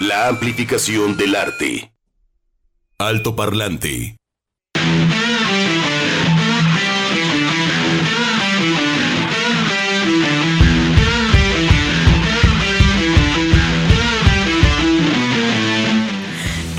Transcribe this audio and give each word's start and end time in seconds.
La 0.00 0.28
amplificación 0.28 1.18
del 1.18 1.36
arte. 1.36 1.92
Alto 2.96 3.36
parlante. 3.36 4.16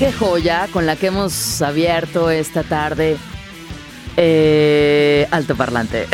Qué 0.00 0.12
joya 0.12 0.66
con 0.72 0.86
la 0.86 0.96
que 0.96 1.06
hemos 1.06 1.62
abierto 1.62 2.28
esta 2.28 2.64
tarde. 2.64 3.18
Eh, 4.16 5.26
alto 5.30 5.56
parlante. 5.56 6.06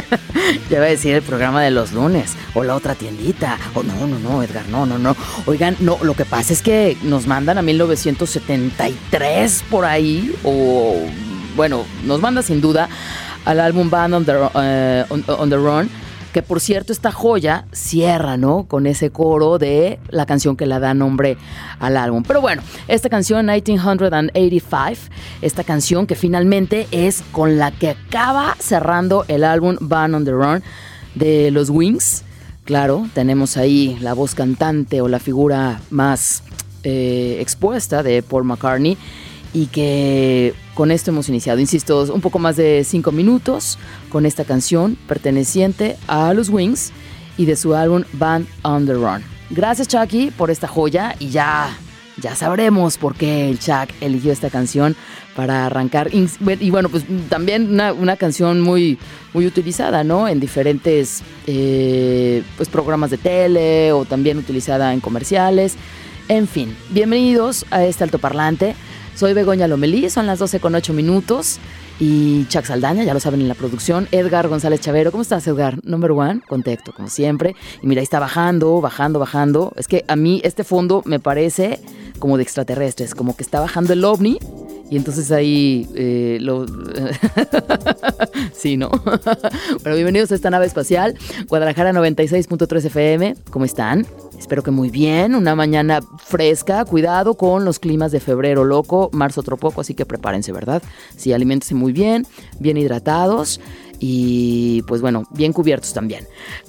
ya 0.70 0.78
va 0.78 0.86
a 0.86 0.88
decir 0.88 1.14
el 1.14 1.22
programa 1.22 1.62
de 1.62 1.70
los 1.70 1.92
lunes. 1.92 2.32
O 2.54 2.64
la 2.64 2.74
otra 2.74 2.94
tiendita. 2.94 3.58
O 3.74 3.82
no, 3.82 4.06
no, 4.06 4.18
no, 4.18 4.42
Edgar, 4.42 4.66
no, 4.68 4.86
no, 4.86 4.98
no. 4.98 5.16
Oigan, 5.46 5.76
no, 5.80 5.98
lo 6.02 6.14
que 6.14 6.24
pasa 6.24 6.52
es 6.52 6.62
que 6.62 6.96
nos 7.02 7.26
mandan 7.26 7.58
a 7.58 7.62
1973 7.62 9.64
por 9.70 9.84
ahí. 9.84 10.34
O, 10.44 10.96
bueno, 11.56 11.84
nos 12.04 12.20
manda 12.20 12.42
sin 12.42 12.60
duda 12.60 12.88
al 13.44 13.60
álbum 13.60 13.90
Band 13.90 14.14
on 14.14 14.24
the, 14.24 14.32
eh, 14.54 15.04
on- 15.08 15.24
on 15.26 15.50
the 15.50 15.56
Run 15.56 15.90
que 16.32 16.42
por 16.42 16.60
cierto 16.60 16.92
esta 16.92 17.12
joya 17.12 17.66
cierra, 17.72 18.36
¿no? 18.36 18.64
Con 18.64 18.86
ese 18.86 19.10
coro 19.10 19.58
de 19.58 19.98
la 20.08 20.26
canción 20.26 20.56
que 20.56 20.66
le 20.66 20.78
da 20.78 20.94
nombre 20.94 21.36
al 21.78 21.96
álbum. 21.96 22.22
Pero 22.26 22.40
bueno, 22.40 22.62
esta 22.88 23.08
canción 23.08 23.46
1985, 23.46 25.14
esta 25.42 25.64
canción 25.64 26.06
que 26.06 26.14
finalmente 26.14 26.86
es 26.90 27.22
con 27.32 27.58
la 27.58 27.70
que 27.70 27.90
acaba 27.90 28.56
cerrando 28.58 29.24
el 29.28 29.44
álbum 29.44 29.76
Band 29.80 30.14
on 30.14 30.24
the 30.24 30.32
Run 30.32 30.62
de 31.14 31.50
los 31.50 31.70
Wings. 31.70 32.24
Claro, 32.64 33.08
tenemos 33.12 33.56
ahí 33.56 33.98
la 34.00 34.14
voz 34.14 34.34
cantante 34.34 35.00
o 35.00 35.08
la 35.08 35.18
figura 35.18 35.80
más 35.90 36.42
eh, 36.84 37.38
expuesta 37.40 38.02
de 38.02 38.22
Paul 38.22 38.44
McCartney 38.44 38.96
y 39.52 39.66
que 39.66 40.54
con 40.74 40.90
esto 40.90 41.10
hemos 41.10 41.28
iniciado, 41.28 41.60
insisto, 41.60 42.02
un 42.12 42.20
poco 42.20 42.38
más 42.38 42.56
de 42.56 42.84
cinco 42.84 43.12
minutos 43.12 43.78
con 44.08 44.26
esta 44.26 44.44
canción 44.44 44.96
perteneciente 45.06 45.96
a 46.06 46.32
los 46.34 46.48
Wings 46.48 46.92
y 47.36 47.46
de 47.46 47.56
su 47.56 47.74
álbum 47.74 48.04
Band 48.14 48.46
on 48.62 48.86
the 48.86 48.94
Run. 48.94 49.22
Gracias 49.50 49.88
Chucky 49.88 50.30
por 50.30 50.50
esta 50.50 50.66
joya 50.66 51.14
y 51.18 51.28
ya, 51.28 51.76
ya 52.16 52.34
sabremos 52.34 52.96
por 52.96 53.14
qué 53.14 53.50
el 53.50 53.58
Chuck 53.58 53.90
eligió 54.00 54.32
esta 54.32 54.48
canción 54.48 54.96
para 55.36 55.66
arrancar. 55.66 56.10
Y 56.12 56.70
bueno, 56.70 56.88
pues 56.88 57.04
también 57.28 57.78
una, 57.78 58.16
canción 58.16 58.60
muy, 58.60 58.98
muy 59.34 59.46
utilizada, 59.46 60.04
¿no? 60.04 60.28
En 60.28 60.40
diferentes 60.40 61.22
eh, 61.46 62.42
pues, 62.56 62.68
programas 62.68 63.10
de 63.10 63.18
tele 63.18 63.92
o 63.92 64.04
también 64.04 64.38
utilizada 64.38 64.92
en 64.92 65.00
comerciales. 65.00 65.76
En 66.28 66.46
fin, 66.46 66.74
bienvenidos 66.90 67.66
a 67.70 67.84
este 67.84 68.04
altoparlante. 68.04 68.74
Soy 69.14 69.34
Begoña 69.34 69.68
Lomelí, 69.68 70.08
son 70.10 70.26
las 70.26 70.38
12 70.38 70.60
con 70.60 70.74
8 70.74 70.92
minutos. 70.92 71.58
Y 72.00 72.46
Chuck 72.46 72.64
Saldaña, 72.64 73.04
ya 73.04 73.14
lo 73.14 73.20
saben 73.20 73.42
en 73.42 73.48
la 73.48 73.54
producción. 73.54 74.08
Edgar 74.10 74.48
González 74.48 74.80
Chavero, 74.80 75.12
¿cómo 75.12 75.22
estás, 75.22 75.46
Edgar? 75.46 75.78
Number 75.84 76.10
one, 76.10 76.40
contacto, 76.48 76.92
como 76.92 77.08
siempre. 77.08 77.54
Y 77.82 77.86
mira, 77.86 78.00
ahí 78.00 78.04
está 78.04 78.18
bajando, 78.18 78.80
bajando, 78.80 79.18
bajando. 79.18 79.72
Es 79.76 79.86
que 79.86 80.04
a 80.08 80.16
mí 80.16 80.40
este 80.42 80.64
fondo 80.64 81.02
me 81.04 81.20
parece 81.20 81.78
como 82.18 82.38
de 82.38 82.42
extraterrestres, 82.42 83.14
como 83.14 83.36
que 83.36 83.42
está 83.42 83.60
bajando 83.60 83.92
el 83.92 84.04
ovni. 84.04 84.38
Y 84.90 84.96
entonces 84.96 85.30
ahí 85.30 85.88
eh, 85.94 86.38
lo. 86.40 86.66
sí, 88.52 88.76
¿no? 88.76 88.90
bueno, 89.82 89.94
bienvenidos 89.94 90.32
a 90.32 90.34
esta 90.34 90.50
nave 90.50 90.66
espacial. 90.66 91.16
Guadalajara 91.48 91.92
96.3 91.92 92.86
FM. 92.86 93.36
¿Cómo 93.50 93.64
están? 93.64 94.06
Espero 94.42 94.64
que 94.64 94.72
muy 94.72 94.90
bien. 94.90 95.36
Una 95.36 95.54
mañana 95.54 96.00
fresca. 96.18 96.84
Cuidado 96.84 97.36
con 97.36 97.64
los 97.64 97.78
climas 97.78 98.10
de 98.10 98.18
febrero 98.18 98.64
loco, 98.64 99.08
marzo 99.12 99.40
otro 99.40 99.56
poco, 99.56 99.82
así 99.82 99.94
que 99.94 100.04
prepárense, 100.04 100.50
¿verdad? 100.50 100.82
Sí, 101.16 101.32
aliméntense 101.32 101.76
muy 101.76 101.92
bien, 101.92 102.26
bien 102.58 102.76
hidratados 102.76 103.60
y 104.00 104.82
pues 104.88 105.00
bueno, 105.00 105.22
bien 105.30 105.52
cubiertos 105.52 105.92
también. 105.94 106.26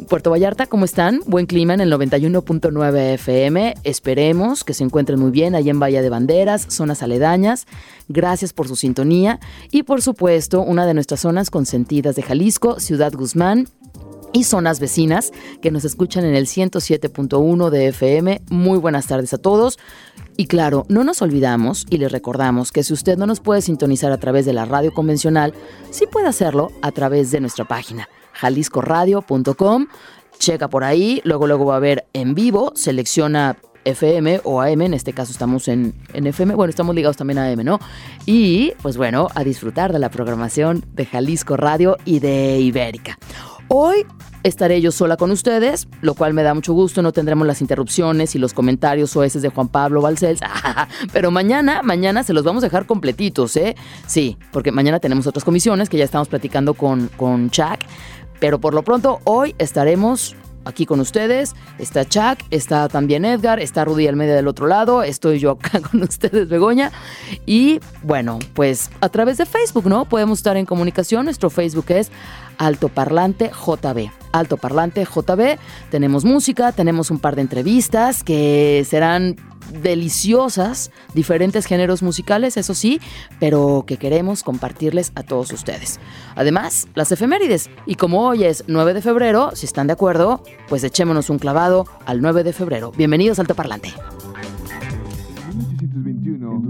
Puerto 0.07 0.29
Vallarta, 0.29 0.67
¿cómo 0.67 0.85
están? 0.85 1.22
Buen 1.25 1.47
clima 1.47 1.73
en 1.73 1.81
el 1.81 1.91
91.9 1.91 3.13
FM. 3.16 3.73
Esperemos 3.83 4.63
que 4.63 4.75
se 4.75 4.83
encuentren 4.83 5.19
muy 5.19 5.31
bien 5.31 5.56
allá 5.56 5.72
en 5.72 5.79
Bahía 5.79 6.03
de 6.03 6.12
Banderas, 6.12 6.67
zonas 6.69 7.01
aledañas. 7.01 7.66
Gracias 8.07 8.53
por 8.53 8.67
su 8.67 8.75
sintonía 8.75 9.39
y 9.72 9.81
por 9.81 10.03
supuesto 10.03 10.62
una 10.62 10.85
de 10.85 10.94
nuestras 10.94 11.22
zonas 11.22 11.50
consentidas 11.50 12.16
de 12.16 12.22
Jalisco, 12.22 12.79
Ciudad 12.79 13.13
Guzmán, 13.13 13.67
y 14.33 14.44
zonas 14.44 14.79
vecinas 14.79 15.31
que 15.61 15.71
nos 15.71 15.85
escuchan 15.85 16.25
en 16.25 16.35
el 16.35 16.47
107.1 16.47 17.69
de 17.69 17.88
FM. 17.88 18.41
Muy 18.49 18.79
buenas 18.79 19.07
tardes 19.07 19.33
a 19.33 19.38
todos. 19.38 19.79
Y 20.35 20.47
claro, 20.47 20.85
no 20.89 21.03
nos 21.03 21.21
olvidamos 21.21 21.85
y 21.89 21.97
les 21.97 22.11
recordamos 22.11 22.71
que 22.71 22.83
si 22.83 22.91
usted 22.91 23.17
no 23.17 23.27
nos 23.27 23.39
puede 23.39 23.61
sintonizar 23.61 24.11
a 24.11 24.17
través 24.17 24.45
de 24.45 24.53
la 24.53 24.66
radio 24.66 24.91
convencional, 24.91 25.53
sí 25.91 26.05
puede 26.11 26.27
hacerlo 26.27 26.71
a 26.81 26.91
través 26.91 27.31
de 27.31 27.39
nuestra 27.39 27.66
página 27.66 28.09
jaliscoradio.com. 28.33 29.88
Checa 30.39 30.67
por 30.67 30.83
ahí, 30.83 31.21
luego 31.23 31.47
luego 31.47 31.65
va 31.65 31.75
a 31.75 31.79
ver 31.79 32.05
en 32.13 32.33
vivo, 32.33 32.73
selecciona 32.75 33.57
FM 33.85 34.41
o 34.44 34.61
AM, 34.61 34.81
en 34.81 34.94
este 34.94 35.13
caso 35.13 35.31
estamos 35.31 35.67
en, 35.67 35.94
en, 36.13 36.25
FM, 36.25 36.55
bueno, 36.55 36.69
estamos 36.69 36.95
ligados 36.95 37.17
también 37.17 37.38
a 37.38 37.51
AM, 37.51 37.63
¿no? 37.63 37.79
Y 38.25 38.73
pues 38.81 38.97
bueno, 38.97 39.27
a 39.35 39.44
disfrutar 39.44 39.94
de 39.94 40.00
la 40.00 40.09
programación 40.09 40.83
de 40.94 41.05
Jalisco 41.05 41.57
Radio 41.57 41.97
y 42.05 42.19
de 42.19 42.59
Ibérica. 42.59 43.17
Hoy 43.68 44.06
estaré 44.44 44.81
yo 44.81 44.91
sola 44.91 45.18
con 45.18 45.31
ustedes, 45.31 45.88
lo 46.01 46.13
cual 46.16 46.34
me 46.34 46.44
da 46.44 46.53
mucho 46.53 46.74
gusto, 46.74 47.01
no 47.01 47.12
tendremos 47.12 47.47
las 47.47 47.62
interrupciones 47.62 48.35
y 48.35 48.40
los 48.40 48.53
comentarios 48.53 49.16
oeces 49.16 49.41
de 49.41 49.50
Juan 49.50 49.69
Pablo 49.69 50.01
Balcells, 50.01 50.41
pero 51.13 51.31
mañana, 51.31 51.81
mañana 51.81 52.24
se 52.24 52.34
los 52.34 52.44
vamos 52.44 52.63
a 52.63 52.68
dejar 52.68 52.85
completitos, 52.85 53.56
¿eh? 53.56 53.75
Sí, 54.06 54.38
porque 54.51 54.72
mañana 54.72 55.00
tenemos 55.00 55.28
otras 55.28 55.44
comisiones 55.44 55.90
que 55.90 55.97
ya 55.97 56.03
estamos 56.03 56.28
platicando 56.28 56.74
con, 56.74 57.07
con 57.18 57.50
Chuck, 57.50 57.79
pero 58.40 58.59
por 58.59 58.74
lo 58.74 58.84
pronto 58.84 59.22
hoy 59.24 59.56
estaremos 59.57 60.35
aquí 60.66 60.85
con 60.85 61.00
ustedes. 61.00 61.56
Está 61.78 62.06
Chuck, 62.06 62.40
está 62.50 62.88
también 62.88 63.25
Edgar, 63.25 63.59
está 63.59 63.85
Rudy 63.85 64.07
al 64.07 64.16
medio 64.16 64.35
del 64.35 64.47
otro 64.47 64.68
lado, 64.68 65.03
estoy 65.03 65.40
yo 65.40 65.51
acá 65.51 65.81
con 65.91 66.03
ustedes, 66.03 66.47
Begoña. 66.50 66.91
Y 67.46 67.79
bueno, 68.03 68.40
pues 68.53 68.90
a 69.01 69.09
través 69.09 69.38
de 69.38 69.46
Facebook, 69.46 69.88
¿no? 69.88 70.06
Podemos 70.06 70.40
estar 70.40 70.57
en 70.57 70.66
comunicación. 70.66 71.25
Nuestro 71.25 71.50
Facebook 71.50 71.85
es 71.90 72.12
Altoparlante 72.57 73.50
JB. 73.50 74.09
Altoparlante 74.31 75.06
JB. 75.06 75.57
Tenemos 75.91 76.25
música, 76.25 76.72
tenemos 76.72 77.12
un 77.12 77.19
par 77.19 77.35
de 77.35 77.41
entrevistas 77.41 78.24
que 78.24 78.85
serán 78.90 79.35
deliciosas, 79.72 80.91
diferentes 81.13 81.66
géneros 81.66 82.03
musicales, 82.03 82.57
eso 82.57 82.74
sí, 82.74 83.00
pero 83.40 83.84
que 83.88 83.97
queremos 83.97 84.44
compartirles 84.44 85.12
a 85.16 85.24
todos 85.24 85.51
ustedes. 85.51 86.00
Además, 86.35 86.88
las 86.96 87.12
efemérides. 87.12 87.69
Y 87.85 87.96
como 87.96 88.28
hoy 88.28 88.44
es 88.44 88.63
9 88.68 88.94
de 88.94 89.01
febrero, 89.01 89.51
si 89.56 89.66
están 89.66 89.88
de 89.88 89.94
acuerdo, 89.94 90.44
pues 90.68 90.84
echémonos 90.84 91.29
un 91.29 91.40
clavado 91.40 91.85
al 92.06 92.22
9 92.22 92.44
de 92.44 92.53
febrero. 92.53 92.91
Bienvenidos 92.91 93.40
al 93.40 93.44
Altoparlante. 93.44 93.94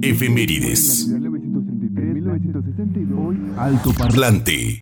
Efemérides. 0.01 1.09
Altoparlante. 3.57 4.81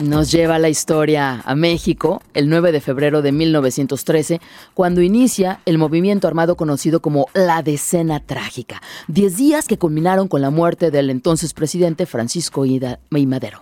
Nos 0.00 0.30
lleva 0.30 0.60
la 0.60 0.68
historia 0.68 1.42
a 1.44 1.56
México 1.56 2.22
el 2.32 2.48
9 2.48 2.70
de 2.70 2.80
febrero 2.80 3.20
de 3.20 3.32
1913, 3.32 4.40
cuando 4.72 5.02
inicia 5.02 5.60
el 5.66 5.76
movimiento 5.76 6.28
armado 6.28 6.56
conocido 6.56 7.00
como 7.00 7.26
la 7.34 7.62
Decena 7.62 8.20
Trágica. 8.20 8.80
Diez 9.08 9.36
días 9.36 9.66
que 9.66 9.76
culminaron 9.76 10.28
con 10.28 10.40
la 10.40 10.50
muerte 10.50 10.92
del 10.92 11.10
entonces 11.10 11.52
presidente 11.52 12.06
Francisco 12.06 12.64
Ida 12.64 13.00
y 13.10 13.26
Madero. 13.26 13.60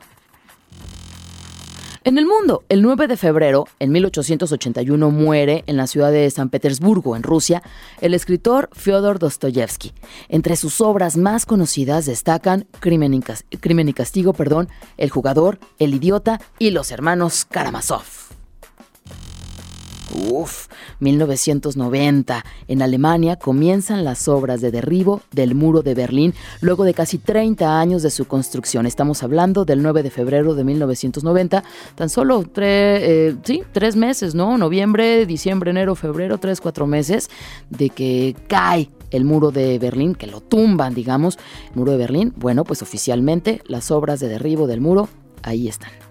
En 2.06 2.18
el 2.18 2.24
mundo, 2.24 2.62
el 2.68 2.82
9 2.82 3.08
de 3.08 3.16
febrero, 3.16 3.66
en 3.80 3.90
1881, 3.90 5.10
muere 5.10 5.64
en 5.66 5.76
la 5.76 5.88
ciudad 5.88 6.12
de 6.12 6.30
San 6.30 6.50
Petersburgo, 6.50 7.16
en 7.16 7.24
Rusia, 7.24 7.64
el 8.00 8.14
escritor 8.14 8.70
Fyodor 8.72 9.18
Dostoyevsky. 9.18 9.92
Entre 10.28 10.54
sus 10.54 10.80
obras 10.80 11.16
más 11.16 11.46
conocidas 11.46 12.06
destacan 12.06 12.68
Crimen 12.78 13.12
y, 13.12 13.22
Crimen 13.58 13.88
y 13.88 13.92
Castigo, 13.92 14.34
perdón, 14.34 14.68
El 14.98 15.10
jugador, 15.10 15.58
El 15.80 15.94
idiota 15.94 16.40
y 16.60 16.70
Los 16.70 16.92
hermanos 16.92 17.44
Karamazov. 17.44 18.25
Uf, 20.16 20.68
1990. 21.00 22.44
En 22.68 22.82
Alemania 22.82 23.36
comienzan 23.36 24.04
las 24.04 24.28
obras 24.28 24.60
de 24.60 24.70
derribo 24.70 25.20
del 25.30 25.54
muro 25.54 25.82
de 25.82 25.94
Berlín 25.94 26.34
luego 26.60 26.84
de 26.84 26.94
casi 26.94 27.18
30 27.18 27.78
años 27.78 28.02
de 28.02 28.10
su 28.10 28.26
construcción. 28.26 28.86
Estamos 28.86 29.22
hablando 29.22 29.64
del 29.64 29.82
9 29.82 30.02
de 30.02 30.10
febrero 30.10 30.54
de 30.54 30.64
1990. 30.64 31.64
Tan 31.94 32.08
solo 32.08 32.44
tres, 32.50 33.02
eh, 33.02 33.36
sí, 33.44 33.62
tres 33.72 33.96
meses, 33.96 34.34
¿no? 34.34 34.56
Noviembre, 34.56 35.26
diciembre, 35.26 35.70
enero, 35.70 35.94
febrero, 35.94 36.38
tres, 36.38 36.60
cuatro 36.60 36.86
meses 36.86 37.28
de 37.68 37.90
que 37.90 38.34
cae 38.48 38.90
el 39.10 39.24
muro 39.24 39.50
de 39.50 39.78
Berlín, 39.78 40.14
que 40.14 40.26
lo 40.26 40.40
tumban, 40.40 40.94
digamos, 40.94 41.38
el 41.70 41.76
muro 41.76 41.92
de 41.92 41.98
Berlín. 41.98 42.32
Bueno, 42.36 42.64
pues 42.64 42.82
oficialmente 42.82 43.62
las 43.66 43.90
obras 43.90 44.20
de 44.20 44.28
derribo 44.28 44.66
del 44.66 44.80
muro 44.80 45.08
ahí 45.42 45.68
están. 45.68 46.05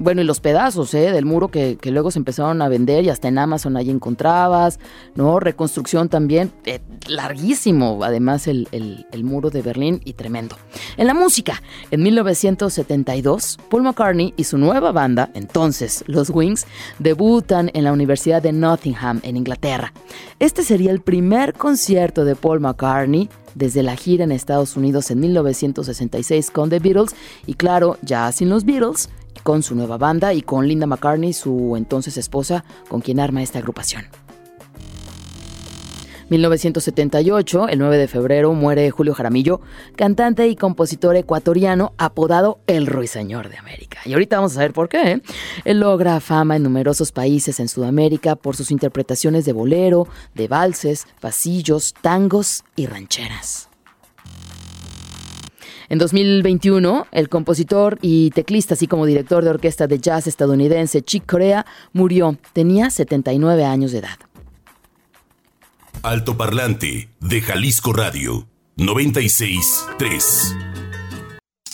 Bueno, 0.00 0.20
y 0.20 0.24
los 0.24 0.38
pedazos 0.38 0.94
¿eh? 0.94 1.10
del 1.10 1.24
muro 1.24 1.48
que, 1.48 1.76
luego 1.84 2.10
se 2.12 2.20
empezaron 2.20 2.62
a 2.62 2.68
vender 2.68 3.04
y 3.04 3.10
hasta 3.10 3.26
en 3.26 3.38
Amazon 3.38 3.76
ahí 3.76 3.90
encontrabas, 3.90 4.78
¿no? 5.16 5.40
Reconstrucción 5.40 6.08
también, 6.08 6.52
eh, 6.66 6.80
larguísimo, 7.08 8.04
además 8.04 8.46
el, 8.46 8.68
el, 8.70 9.06
el, 9.10 9.24
muro 9.24 9.50
de 9.50 9.62
Berlín 9.62 10.00
y 10.04 10.12
tremendo. 10.12 10.56
En 10.96 11.08
la 11.08 11.14
música, 11.14 11.62
en 11.90 12.02
1972, 12.04 13.58
Paul 13.68 13.82
McCartney 13.82 14.34
y 14.36 14.44
su 14.44 14.56
nueva 14.56 14.92
banda, 14.92 15.30
entonces 15.34 16.04
los 16.06 16.30
Wings, 16.30 16.66
debutan 17.00 17.70
en 17.74 17.82
la 17.82 17.92
Universidad 17.92 18.40
de 18.40 18.52
Nottingham, 18.52 19.20
en 19.24 19.36
Inglaterra. 19.36 19.92
Este 20.38 20.62
sería 20.62 20.92
el 20.92 21.00
primer 21.00 21.54
concierto 21.54 22.24
de 22.24 22.36
Paul 22.36 22.60
McCartney 22.60 23.28
desde 23.56 23.82
la 23.82 23.96
gira 23.96 24.24
en 24.24 24.32
Estados 24.32 24.76
Unidos 24.76 25.10
en 25.10 25.20
1966 25.20 26.50
con 26.50 26.70
The 26.70 26.78
Beatles 26.78 27.16
y 27.46 27.54
claro, 27.54 27.98
ya 28.02 28.30
sin 28.30 28.48
los 28.48 28.64
Beatles, 28.64 29.08
con 29.42 29.62
su 29.62 29.74
nueva 29.74 29.98
banda 29.98 30.34
y 30.34 30.42
con 30.42 30.66
Linda 30.66 30.86
McCartney, 30.86 31.32
su 31.32 31.74
entonces 31.76 32.16
esposa, 32.16 32.64
con 32.88 33.00
quien 33.00 33.20
arma 33.20 33.42
esta 33.42 33.58
agrupación. 33.58 34.06
1978, 36.30 37.68
el 37.68 37.78
9 37.78 37.96
de 37.96 38.08
febrero, 38.08 38.52
muere 38.52 38.90
Julio 38.90 39.14
Jaramillo, 39.14 39.60
cantante 39.96 40.46
y 40.48 40.56
compositor 40.56 41.16
ecuatoriano 41.16 41.94
apodado 41.96 42.60
El 42.66 42.86
Ruiseñor 42.86 43.48
de 43.48 43.56
América. 43.56 44.00
Y 44.04 44.12
ahorita 44.12 44.36
vamos 44.36 44.56
a 44.56 44.60
ver 44.60 44.72
por 44.72 44.88
qué. 44.88 45.12
¿eh? 45.12 45.22
Él 45.64 45.80
logra 45.80 46.20
fama 46.20 46.56
en 46.56 46.62
numerosos 46.62 47.12
países 47.12 47.60
en 47.60 47.68
Sudamérica 47.68 48.36
por 48.36 48.56
sus 48.56 48.70
interpretaciones 48.70 49.44
de 49.44 49.52
bolero, 49.52 50.06
de 50.34 50.48
valses, 50.48 51.06
pasillos, 51.20 51.94
tangos 52.02 52.64
y 52.76 52.86
rancheras. 52.86 53.67
En 55.88 55.98
2021, 55.98 57.06
el 57.12 57.28
compositor 57.28 57.98
y 58.02 58.30
teclista, 58.30 58.74
así 58.74 58.86
como 58.86 59.06
director 59.06 59.42
de 59.42 59.50
orquesta 59.50 59.86
de 59.86 59.98
jazz 59.98 60.26
estadounidense 60.26 61.02
Chick 61.02 61.24
Corea, 61.24 61.64
murió. 61.92 62.36
Tenía 62.52 62.90
79 62.90 63.64
años 63.64 63.92
de 63.92 63.98
edad. 63.98 64.18
Alto 66.02 66.36
Parlante 66.36 67.08
de 67.20 67.40
Jalisco 67.40 67.92
Radio 67.92 68.46
963. 68.76 70.54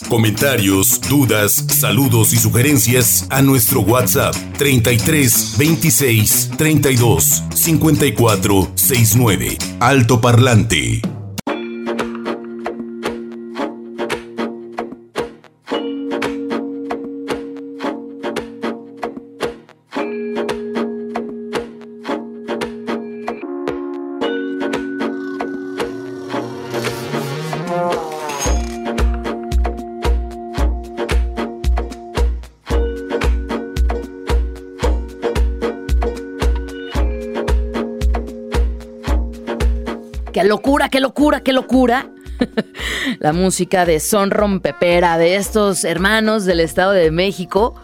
Comentarios, 0.09 1.01
dudas, 1.09 1.53
saludos 1.53 2.33
y 2.33 2.37
sugerencias 2.37 3.27
a 3.29 3.41
nuestro 3.41 3.81
WhatsApp 3.81 4.35
33 4.57 5.55
26 5.57 6.51
32 6.57 7.43
54 7.53 8.71
69. 8.75 9.57
Alto 9.79 10.21
locura, 40.55 40.87
qué 40.87 41.01
locura, 41.01 41.41
qué 41.41 41.51
locura! 41.51 42.09
la 43.19 43.33
música 43.33 43.85
de 43.85 43.99
Son 43.99 44.31
Rompepera, 44.31 45.17
de 45.17 45.35
estos 45.35 45.83
hermanos 45.83 46.45
del 46.45 46.61
Estado 46.61 46.93
de 46.93 47.11
México. 47.11 47.75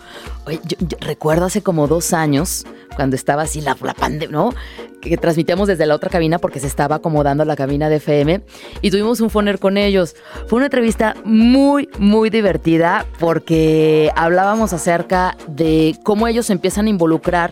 Oye, 0.45 0.61
recuerdo 1.01 1.47
hace 1.47 1.61
como 1.61 1.87
dos 1.87 2.13
años, 2.13 2.65
cuando 2.95 3.17
estaba 3.17 3.41
así 3.41 3.59
la, 3.59 3.75
la 3.81 3.93
pandemia, 3.93 4.29
¿no? 4.31 4.53
Que 5.01 5.17
transmitíamos 5.17 5.67
desde 5.67 5.85
la 5.85 5.95
otra 5.95 6.09
cabina 6.09 6.39
porque 6.39 6.61
se 6.61 6.67
estaba 6.67 6.95
acomodando 6.95 7.43
la 7.43 7.57
cabina 7.57 7.89
de 7.89 7.97
FM 7.97 8.41
y 8.81 8.89
tuvimos 8.89 9.19
un 9.19 9.29
foner 9.29 9.59
con 9.59 9.75
ellos. 9.75 10.15
Fue 10.47 10.55
una 10.55 10.67
entrevista 10.67 11.15
muy, 11.25 11.89
muy 11.99 12.29
divertida 12.29 13.05
porque 13.19 14.11
hablábamos 14.15 14.71
acerca 14.71 15.35
de 15.49 15.97
cómo 16.03 16.25
ellos 16.29 16.49
empiezan 16.49 16.85
a 16.85 16.89
involucrar 16.89 17.51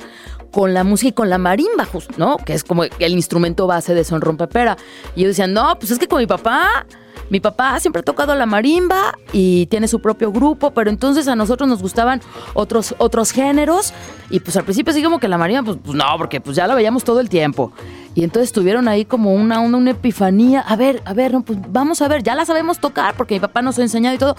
con 0.51 0.73
la 0.73 0.83
música 0.83 1.09
y 1.09 1.13
con 1.13 1.29
la 1.29 1.37
marimba, 1.37 1.87
¿no? 2.17 2.37
Que 2.37 2.53
es 2.53 2.63
como 2.63 2.83
el 2.83 3.13
instrumento 3.13 3.67
base 3.67 3.93
de 3.93 4.03
Son 4.03 4.21
Rompepera. 4.21 4.77
Y 5.15 5.21
ellos 5.21 5.31
decían, 5.31 5.53
no, 5.53 5.77
pues 5.79 5.91
es 5.91 5.99
que 5.99 6.07
con 6.07 6.19
mi 6.19 6.27
papá, 6.27 6.85
mi 7.29 7.39
papá 7.39 7.79
siempre 7.79 7.99
ha 7.99 8.03
tocado 8.03 8.33
la 8.35 8.45
marimba 8.45 9.17
y 9.31 9.67
tiene 9.67 9.87
su 9.87 10.01
propio 10.01 10.31
grupo, 10.31 10.71
pero 10.71 10.89
entonces 10.89 11.27
a 11.27 11.35
nosotros 11.35 11.69
nos 11.69 11.81
gustaban 11.81 12.21
otros, 12.53 12.95
otros 12.97 13.31
géneros. 13.31 13.93
Y 14.29 14.39
pues 14.39 14.57
al 14.57 14.63
principio 14.63 14.93
sí 14.93 15.03
como 15.03 15.19
que 15.19 15.27
la 15.27 15.37
marimba, 15.37 15.63
pues, 15.63 15.77
pues 15.83 15.95
no, 15.95 16.05
porque 16.17 16.41
pues 16.41 16.55
ya 16.55 16.67
la 16.67 16.75
veíamos 16.75 17.03
todo 17.03 17.19
el 17.19 17.29
tiempo. 17.29 17.71
Y 18.19 18.25
entonces 18.25 18.51
tuvieron 18.51 18.89
ahí 18.89 19.05
como 19.05 19.33
una, 19.33 19.61
una, 19.61 19.77
una, 19.77 19.91
epifanía. 19.91 20.59
A 20.59 20.75
ver, 20.75 21.01
a 21.05 21.13
ver, 21.13 21.31
no, 21.31 21.41
pues 21.41 21.57
vamos 21.69 22.01
a 22.01 22.09
ver, 22.09 22.21
ya 22.21 22.35
la 22.35 22.43
sabemos 22.43 22.77
tocar 22.77 23.15
porque 23.15 23.35
mi 23.35 23.39
papá 23.39 23.61
nos 23.61 23.79
ha 23.79 23.81
enseñado 23.81 24.13
y 24.13 24.17
todo. 24.17 24.35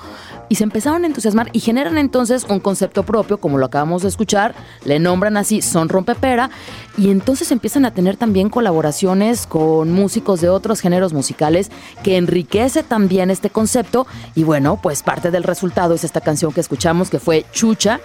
Y 0.51 0.57
se 0.57 0.65
empezaron 0.65 1.03
a 1.03 1.07
entusiasmar 1.07 1.49
y 1.55 1.61
generan 1.61 1.97
entonces 1.97 2.45
un 2.51 2.61
concepto 2.61 3.05
propio, 3.05 3.39
como 3.39 3.57
lo 3.57 3.65
acabamos 3.65 4.03
de 4.03 4.09
escuchar. 4.09 4.55
Le 4.85 4.99
nombran 4.99 5.39
así 5.39 5.63
Son 5.63 5.89
Rompepera. 5.89 6.51
Y 6.99 7.09
entonces 7.11 7.53
empiezan 7.53 7.87
a 7.87 7.95
tener 7.95 8.19
también 8.19 8.51
colaboraciones 8.51 9.47
con 9.47 9.91
músicos 9.91 10.43
de 10.43 10.51
otros 10.51 10.83
géneros 10.83 11.15
musicales 11.15 11.71
que 12.03 12.19
enriquece 12.19 12.83
también 12.83 13.31
este 13.31 13.49
concepto. 13.49 14.07
Y 14.35 14.45
bueno, 14.45 14.79
pues 14.83 15.03
parte 15.03 15.31
del 15.31 15.43
resultado 15.43 15.95
es 15.95 16.05
esta 16.05 16.21
canción 16.21 16.53
que 16.53 16.61
escuchamos 16.61 17.09
que 17.09 17.19
fue 17.19 17.47
Chucha 17.51 17.99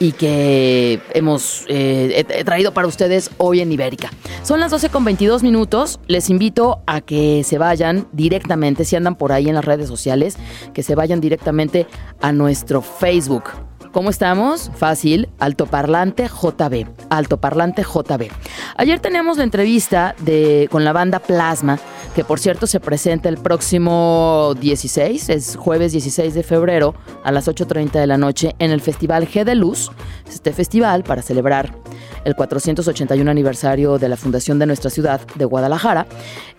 y 0.00 0.12
que 0.12 1.00
hemos 1.14 1.64
eh, 1.68 2.24
traído 2.44 2.72
para 2.72 2.86
ustedes 2.86 3.30
hoy 3.38 3.60
en 3.60 3.72
Ibérica. 3.72 4.10
Son 4.42 4.60
las 4.60 4.70
12 4.70 4.90
con 4.90 5.04
22 5.04 5.42
minutos. 5.42 6.00
Les 6.06 6.30
invito 6.30 6.80
a 6.86 7.00
que 7.00 7.42
se 7.44 7.58
vayan 7.58 8.06
directamente, 8.12 8.84
si 8.84 8.96
andan 8.96 9.16
por 9.16 9.32
ahí 9.32 9.48
en 9.48 9.54
las 9.54 9.64
redes 9.64 9.88
sociales, 9.88 10.36
que 10.72 10.82
se 10.82 10.94
vayan 10.94 11.20
directamente 11.20 11.86
a 12.20 12.32
nuestro 12.32 12.82
Facebook. 12.82 13.44
¿Cómo 13.92 14.10
estamos? 14.10 14.70
Fácil, 14.76 15.28
Altoparlante 15.38 16.28
JB. 16.28 16.86
Altoparlante 17.08 17.82
JB. 17.82 18.28
Ayer 18.76 19.00
teníamos 19.00 19.38
la 19.38 19.44
entrevista 19.44 20.14
de, 20.20 20.68
con 20.70 20.84
la 20.84 20.92
banda 20.92 21.18
Plasma, 21.20 21.78
que 22.18 22.24
por 22.24 22.40
cierto 22.40 22.66
se 22.66 22.80
presenta 22.80 23.28
el 23.28 23.38
próximo 23.38 24.52
16, 24.60 25.28
es 25.28 25.54
jueves 25.54 25.92
16 25.92 26.34
de 26.34 26.42
febrero 26.42 26.96
a 27.22 27.30
las 27.30 27.46
8.30 27.46 27.92
de 27.92 28.08
la 28.08 28.18
noche 28.18 28.56
en 28.58 28.72
el 28.72 28.80
Festival 28.80 29.28
G 29.28 29.44
de 29.44 29.54
Luz. 29.54 29.92
Este 30.28 30.52
festival 30.52 31.04
para 31.04 31.22
celebrar 31.22 31.72
el 32.24 32.34
481 32.34 33.30
aniversario 33.30 33.98
de 33.98 34.08
la 34.08 34.16
fundación 34.16 34.58
de 34.58 34.66
nuestra 34.66 34.90
ciudad 34.90 35.20
de 35.36 35.44
Guadalajara. 35.44 36.08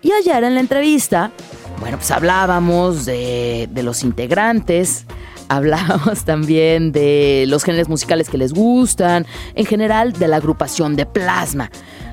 Y 0.00 0.12
ayer 0.12 0.42
en 0.44 0.54
la 0.54 0.60
entrevista, 0.60 1.30
bueno, 1.78 1.98
pues 1.98 2.10
hablábamos 2.10 3.04
de, 3.04 3.68
los 3.82 4.02
integrantes, 4.02 5.04
hablábamos 5.50 6.24
también 6.24 6.90
de 6.90 7.44
los 7.48 7.64
géneros 7.64 7.90
musicales 7.90 8.30
que 8.30 8.38
les 8.38 8.54
gustan, 8.54 9.26
en 9.54 9.66
general 9.66 10.14
de 10.14 10.26
la 10.26 10.36
agrupación 10.36 10.96
de 10.96 11.04
Plasma. 11.04 11.70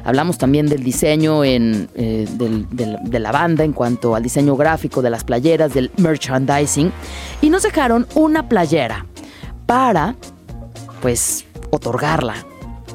Hablamos 0.07 0.37
también 0.37 0.67
del 0.67 0.83
diseño 0.85 1.43
en, 1.43 1.89
eh, 1.95 2.25
de 2.29 3.19
la 3.19 3.33
banda 3.33 3.65
en 3.65 3.73
cuanto 3.73 4.15
al 4.15 4.23
diseño 4.23 4.55
gráfico 4.55 5.01
de 5.01 5.09
las 5.09 5.25
playeras, 5.25 5.73
del 5.73 5.91
merchandising. 5.97 6.93
Y 7.41 7.49
nos 7.49 7.63
dejaron 7.63 8.07
una 8.15 8.47
playera 8.47 9.05
para, 9.65 10.15
pues, 11.01 11.43
otorgarla 11.71 12.35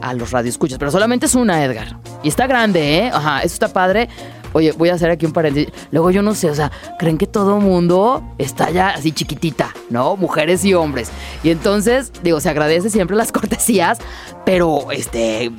a 0.00 0.14
los 0.14 0.30
radioescuchas. 0.30 0.78
Pero 0.78 0.90
solamente 0.90 1.26
es 1.26 1.34
una, 1.34 1.62
Edgar. 1.62 1.98
Y 2.22 2.28
está 2.28 2.46
grande, 2.46 3.00
¿eh? 3.00 3.10
Ajá, 3.12 3.42
eso 3.42 3.52
está 3.52 3.68
padre. 3.68 4.08
Oye, 4.54 4.72
voy 4.72 4.88
a 4.88 4.94
hacer 4.94 5.10
aquí 5.10 5.26
un 5.26 5.32
paréntesis. 5.32 5.70
Luego 5.90 6.10
yo 6.10 6.22
no 6.22 6.34
sé, 6.34 6.50
o 6.50 6.54
sea, 6.54 6.72
creen 6.98 7.18
que 7.18 7.26
todo 7.26 7.60
mundo 7.60 8.22
está 8.38 8.70
ya 8.70 8.88
así 8.88 9.12
chiquitita, 9.12 9.74
¿no? 9.90 10.16
Mujeres 10.16 10.64
y 10.64 10.72
hombres. 10.72 11.10
Y 11.42 11.50
entonces, 11.50 12.10
digo, 12.22 12.40
se 12.40 12.48
agradece 12.48 12.88
siempre 12.88 13.16
las 13.16 13.32
cortesías, 13.32 13.98
pero 14.46 14.90
este 14.92 15.52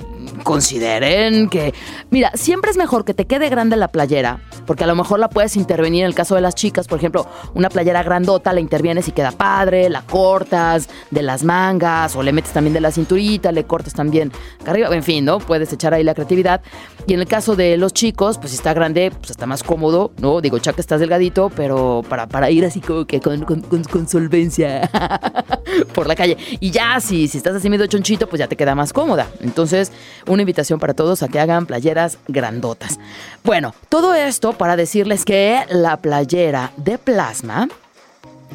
consideren 0.44 1.50
que, 1.50 1.74
mira, 2.10 2.32
siempre 2.36 2.72
es 2.72 2.77
mejor 2.77 3.06
que 3.06 3.13
te 3.13 3.25
quede 3.25 3.50
grande 3.50 3.77
la 3.77 3.88
playera, 3.88 4.39
porque 4.65 4.84
a 4.84 4.88
lo 4.88 4.96
mejor 4.96 5.20
la 5.20 5.30
puedes 5.30 5.56
intervenir 5.56 6.01
en 6.01 6.08
el 6.08 6.15
caso 6.15 6.36
de 6.36 6.42
las 6.42 6.56
chicas, 6.56 6.88
por 6.88 6.98
ejemplo, 6.98 7.27
una 7.53 7.70
playera 7.70 8.03
grandota 8.03 8.53
la 8.53 8.60
intervienes 8.60 9.08
y 9.08 9.12
queda 9.12 9.32
padre, 9.32 9.89
la 9.89 10.01
cortas 10.01 10.89
de 11.12 11.22
las 11.22 11.44
mangas 11.44 12.15
o 12.15 12.24
le 12.24 12.32
metes 12.34 12.51
también 12.51 12.74
de 12.74 12.82
la 12.82 12.92
cinturita, 12.92 13.51
le 13.51 13.65
cortas 13.65 13.94
también 13.94 14.32
acá 14.62 14.72
arriba, 14.72 14.96
en 14.96 15.03
fin, 15.03 15.25
¿no? 15.25 15.39
Puedes 15.39 15.72
echar 15.74 15.94
ahí 15.94 16.03
la 16.03 16.13
creatividad. 16.13 16.62
Y 17.06 17.13
en 17.13 17.20
el 17.20 17.27
caso 17.27 17.56
de 17.56 17.77
los 17.77 17.94
chicos, 17.94 18.38
pues 18.38 18.51
si 18.51 18.58
está 18.58 18.74
grande, 18.74 19.12
pues 19.12 19.32
está 19.32 19.46
más 19.46 19.63
cómodo, 19.63 20.12
¿no? 20.20 20.39
Digo, 20.39 20.58
ya 20.58 20.74
que 20.74 20.82
estás 20.82 21.00
delgadito, 21.00 21.51
pero 21.56 22.01
para, 22.08 22.27
para 22.27 22.50
ir 22.50 22.65
así 22.65 22.80
como 22.80 23.06
que 23.06 23.20
con, 23.20 23.42
con, 23.44 24.08
solvencia 24.08 24.89
por 25.94 26.08
la 26.08 26.15
calle. 26.15 26.38
Y 26.60 26.72
ya, 26.72 27.00
si, 27.00 27.27
si 27.27 27.38
estás 27.38 27.56
así 27.56 27.70
medio 27.70 27.88
chonchito, 27.88 28.27
pues 28.27 28.39
ya 28.39 28.48
te 28.48 28.56
queda 28.56 28.75
más 28.75 28.94
cómoda. 28.94 29.27
Entonces, 29.42 29.92
una 30.27 30.41
invitación 30.41 30.79
para 30.79 30.93
todos 30.93 31.24
a 31.24 31.27
que 31.27 31.39
hagan 31.39 31.65
playeras 31.65 32.17
grandotas. 32.27 33.00
Bueno, 33.43 33.74
todo 33.89 34.13
esto 34.13 34.53
para 34.53 34.75
decirles 34.75 35.25
que 35.25 35.65
la 35.70 35.98
playera 35.98 36.72
de 36.77 36.98
plasma 36.98 37.67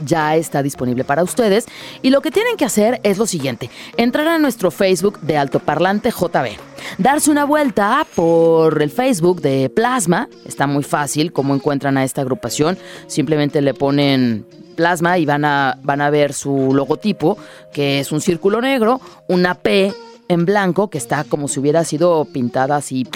ya 0.05 0.37
está 0.37 0.63
disponible 0.63 1.05
para 1.05 1.23
ustedes. 1.23 1.67
Y 2.03 2.11
lo 2.11 2.21
que 2.21 2.31
tienen 2.31 2.57
que 2.57 2.65
hacer 2.65 3.01
es 3.03 3.19
lo 3.19 3.27
siguiente: 3.27 3.71
entrar 3.97 4.29
a 4.29 4.39
nuestro 4.39 4.71
Facebook 4.71 5.21
de 5.21 5.37
Altoparlante 5.37 6.11
JB, 6.11 6.57
darse 6.99 7.31
una 7.31 7.45
vuelta 7.45 8.07
por 8.15 8.81
el 8.83 8.91
Facebook 8.91 9.41
de 9.41 9.71
Plasma. 9.71 10.29
Está 10.47 10.67
muy 10.67 10.83
fácil 10.83 11.33
cómo 11.33 11.55
encuentran 11.55 11.97
a 11.97 12.05
esta 12.05 12.23
agrupación. 12.23 12.79
Simplemente 13.07 13.61
le 13.61 13.75
ponen 13.75 14.47
plasma 14.77 15.19
y 15.19 15.27
van 15.27 15.45
a, 15.45 15.77
van 15.83 16.01
a 16.01 16.11
ver 16.11 16.33
su 16.33 16.73
logotipo, 16.73 17.37
que 17.73 17.99
es 17.99 18.13
un 18.13 18.21
círculo 18.21 18.61
negro, 18.61 19.01
una 19.27 19.55
P 19.55 19.93
en 20.29 20.45
blanco, 20.45 20.91
que 20.91 20.99
está 20.99 21.25
como 21.25 21.49
si 21.49 21.61
hubiera 21.61 21.85
sido 21.85 22.25
pintada 22.27 22.77
así 22.77 23.07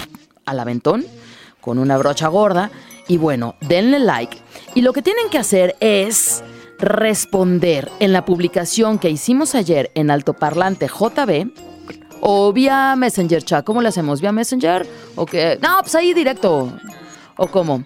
al 0.45 0.59
aventón, 0.59 1.05
con 1.61 1.79
una 1.79 1.97
brocha 1.97 2.27
gorda. 2.27 2.71
Y 3.07 3.17
bueno, 3.17 3.55
denle 3.61 3.99
like. 3.99 4.37
Y 4.75 4.81
lo 4.81 4.93
que 4.93 5.01
tienen 5.01 5.29
que 5.29 5.37
hacer 5.37 5.75
es 5.79 6.43
responder 6.79 7.89
en 7.99 8.13
la 8.13 8.25
publicación 8.25 8.99
que 8.99 9.09
hicimos 9.09 9.55
ayer 9.55 9.91
en 9.95 10.11
Altoparlante 10.11 10.87
JB 10.87 11.51
o 12.21 12.53
vía 12.53 12.95
Messenger 12.95 13.43
chat. 13.43 13.65
¿Cómo 13.65 13.81
le 13.81 13.89
hacemos? 13.89 14.21
¿Vía 14.21 14.31
Messenger? 14.31 14.87
¿O 15.15 15.25
qué? 15.25 15.59
No, 15.61 15.77
pues 15.81 15.95
ahí 15.95 16.13
directo. 16.13 16.71
¿O 17.37 17.47
cómo? 17.47 17.83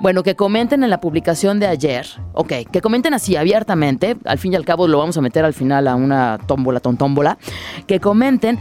Bueno, 0.00 0.22
que 0.22 0.36
comenten 0.36 0.84
en 0.84 0.90
la 0.90 1.00
publicación 1.00 1.58
de 1.58 1.66
ayer. 1.66 2.06
Ok, 2.32 2.52
que 2.70 2.80
comenten 2.80 3.14
así 3.14 3.36
abiertamente. 3.36 4.16
Al 4.24 4.38
fin 4.38 4.52
y 4.52 4.56
al 4.56 4.64
cabo 4.64 4.86
lo 4.86 4.98
vamos 4.98 5.16
a 5.16 5.20
meter 5.20 5.44
al 5.44 5.54
final 5.54 5.88
a 5.88 5.96
una 5.96 6.38
tómbola, 6.46 6.78
tontómbola. 6.78 7.38
Que 7.86 7.98
comenten 7.98 8.60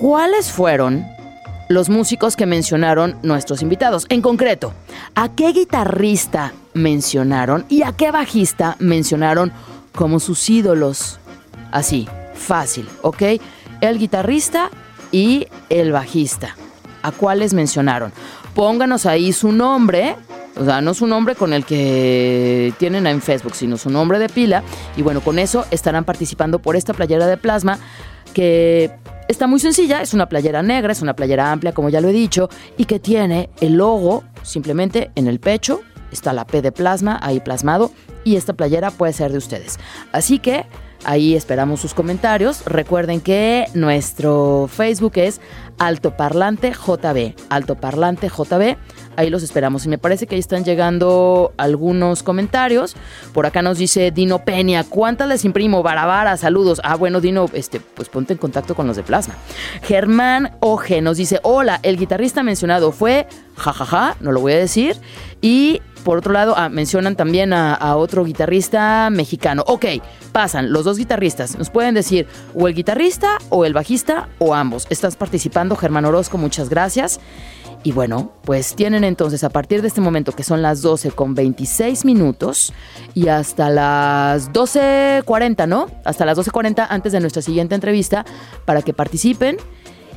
cuáles 0.00 0.52
fueron 0.52 1.04
los 1.68 1.90
músicos 1.90 2.36
que 2.36 2.46
mencionaron 2.46 3.16
nuestros 3.22 3.60
invitados. 3.60 4.06
En 4.08 4.22
concreto, 4.22 4.72
¿a 5.14 5.28
qué 5.30 5.52
guitarrista 5.52 6.52
mencionaron 6.74 7.64
y 7.68 7.82
a 7.82 7.92
qué 7.92 8.10
bajista 8.12 8.76
mencionaron 8.78 9.52
como 9.94 10.20
sus 10.20 10.48
ídolos? 10.48 11.18
Así, 11.72 12.08
fácil, 12.34 12.88
¿ok? 13.02 13.22
El 13.80 13.98
guitarrista 13.98 14.70
y 15.10 15.48
el 15.68 15.90
bajista. 15.92 16.56
¿A 17.02 17.10
cuáles 17.10 17.52
mencionaron? 17.52 18.12
Pónganos 18.54 19.06
ahí 19.06 19.32
su 19.32 19.52
nombre 19.52 20.16
o 20.58 20.64
sea, 20.64 20.80
no 20.80 20.94
su 20.94 21.06
nombre 21.06 21.34
con 21.34 21.52
el 21.52 21.64
que 21.64 22.72
tienen 22.78 23.06
en 23.06 23.22
Facebook, 23.22 23.54
sino 23.54 23.76
su 23.76 23.90
nombre 23.90 24.18
de 24.18 24.28
pila. 24.28 24.62
Y 24.96 25.02
bueno, 25.02 25.20
con 25.20 25.38
eso 25.38 25.64
estarán 25.70 26.04
participando 26.04 26.58
por 26.58 26.76
esta 26.76 26.94
playera 26.94 27.26
de 27.26 27.36
plasma 27.36 27.78
que 28.34 28.90
está 29.28 29.46
muy 29.46 29.60
sencilla, 29.60 30.02
es 30.02 30.14
una 30.14 30.28
playera 30.28 30.62
negra, 30.62 30.92
es 30.92 31.02
una 31.02 31.14
playera 31.14 31.52
amplia, 31.52 31.72
como 31.72 31.88
ya 31.88 32.00
lo 32.00 32.08
he 32.08 32.12
dicho, 32.12 32.48
y 32.76 32.84
que 32.84 32.98
tiene 32.98 33.50
el 33.60 33.74
logo 33.74 34.24
simplemente 34.42 35.10
en 35.14 35.26
el 35.28 35.40
pecho, 35.40 35.80
está 36.12 36.32
la 36.32 36.46
P 36.46 36.62
de 36.62 36.72
plasma 36.72 37.18
ahí 37.22 37.40
plasmado, 37.40 37.90
y 38.24 38.36
esta 38.36 38.52
playera 38.52 38.90
puede 38.90 39.12
ser 39.12 39.32
de 39.32 39.38
ustedes. 39.38 39.78
Así 40.12 40.38
que 40.38 40.66
ahí 41.04 41.34
esperamos 41.34 41.80
sus 41.80 41.94
comentarios. 41.94 42.64
Recuerden 42.64 43.20
que 43.20 43.66
nuestro 43.74 44.68
Facebook 44.70 45.12
es 45.16 45.40
Altoparlante 45.78 46.72
JB, 46.72 47.34
Altoparlante 47.48 48.28
JB. 48.28 48.76
Ahí 49.18 49.30
los 49.30 49.42
esperamos. 49.42 49.84
Y 49.84 49.88
me 49.88 49.98
parece 49.98 50.28
que 50.28 50.36
ahí 50.36 50.38
están 50.38 50.64
llegando 50.64 51.52
algunos 51.56 52.22
comentarios. 52.22 52.94
Por 53.32 53.46
acá 53.46 53.62
nos 53.62 53.76
dice 53.76 54.12
Dino 54.12 54.44
Peña, 54.44 54.84
¿cuántas 54.84 55.26
les 55.26 55.44
imprimo? 55.44 55.82
Barabara, 55.82 56.36
saludos. 56.36 56.80
Ah, 56.84 56.94
bueno, 56.94 57.20
Dino, 57.20 57.46
este, 57.52 57.80
pues 57.80 58.08
ponte 58.08 58.34
en 58.34 58.38
contacto 58.38 58.76
con 58.76 58.86
los 58.86 58.96
de 58.96 59.02
Plasma. 59.02 59.34
Germán 59.82 60.56
Oje 60.60 61.02
nos 61.02 61.16
dice, 61.16 61.40
hola, 61.42 61.80
el 61.82 61.96
guitarrista 61.96 62.44
mencionado 62.44 62.92
fue, 62.92 63.26
jajaja, 63.56 64.14
no 64.20 64.30
lo 64.30 64.40
voy 64.40 64.52
a 64.52 64.58
decir. 64.58 64.94
Y 65.40 65.82
por 66.04 66.18
otro 66.18 66.32
lado, 66.32 66.54
ah, 66.56 66.68
mencionan 66.68 67.16
también 67.16 67.52
a, 67.52 67.74
a, 67.74 67.96
otro 67.96 68.22
guitarrista 68.24 69.10
mexicano. 69.10 69.64
Ok, 69.66 69.84
pasan 70.30 70.72
los 70.72 70.84
dos 70.84 70.96
guitarristas. 70.96 71.58
Nos 71.58 71.70
pueden 71.70 71.94
decir 71.94 72.28
o 72.54 72.68
el 72.68 72.74
guitarrista 72.74 73.38
o 73.48 73.64
el 73.64 73.72
bajista 73.72 74.28
o 74.38 74.54
ambos. 74.54 74.86
Estás 74.90 75.16
participando, 75.16 75.74
Germán 75.74 76.04
Orozco, 76.04 76.38
muchas 76.38 76.68
gracias. 76.68 77.18
Y 77.84 77.92
bueno, 77.92 78.32
pues 78.44 78.74
tienen 78.74 79.04
entonces 79.04 79.44
a 79.44 79.50
partir 79.50 79.82
de 79.82 79.88
este 79.88 80.00
momento 80.00 80.32
que 80.32 80.42
son 80.42 80.62
las 80.62 80.82
12 80.82 81.12
con 81.12 81.34
26 81.34 82.04
minutos 82.04 82.72
y 83.14 83.28
hasta 83.28 83.70
las 83.70 84.52
12.40, 84.52 85.68
¿no? 85.68 85.86
Hasta 86.04 86.24
las 86.26 86.36
12.40 86.38 86.86
antes 86.88 87.12
de 87.12 87.20
nuestra 87.20 87.40
siguiente 87.40 87.74
entrevista 87.74 88.24
para 88.64 88.82
que 88.82 88.92
participen 88.92 89.58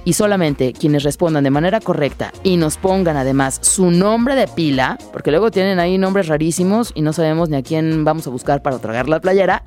y 0.03 0.13
solamente 0.13 0.73
quienes 0.73 1.03
respondan 1.03 1.43
de 1.43 1.51
manera 1.51 1.79
correcta 1.79 2.33
y 2.43 2.57
nos 2.57 2.77
pongan 2.77 3.17
además 3.17 3.59
su 3.61 3.91
nombre 3.91 4.35
de 4.35 4.47
pila, 4.47 4.97
porque 5.11 5.31
luego 5.31 5.51
tienen 5.51 5.79
ahí 5.79 5.97
nombres 5.97 6.27
rarísimos 6.27 6.91
y 6.95 7.01
no 7.01 7.13
sabemos 7.13 7.49
ni 7.49 7.57
a 7.57 7.63
quién 7.63 8.03
vamos 8.03 8.25
a 8.27 8.31
buscar 8.31 8.61
para 8.61 8.79
tragar 8.79 9.07
la 9.09 9.19
playera, 9.19 9.63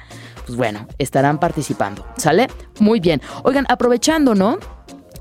pues 0.46 0.56
bueno, 0.56 0.86
estarán 0.98 1.38
participando. 1.38 2.04
¿Sale? 2.16 2.48
Muy 2.80 3.00
bien. 3.00 3.22
Oigan, 3.44 3.66
aprovechando, 3.68 4.34
¿no? 4.34 4.58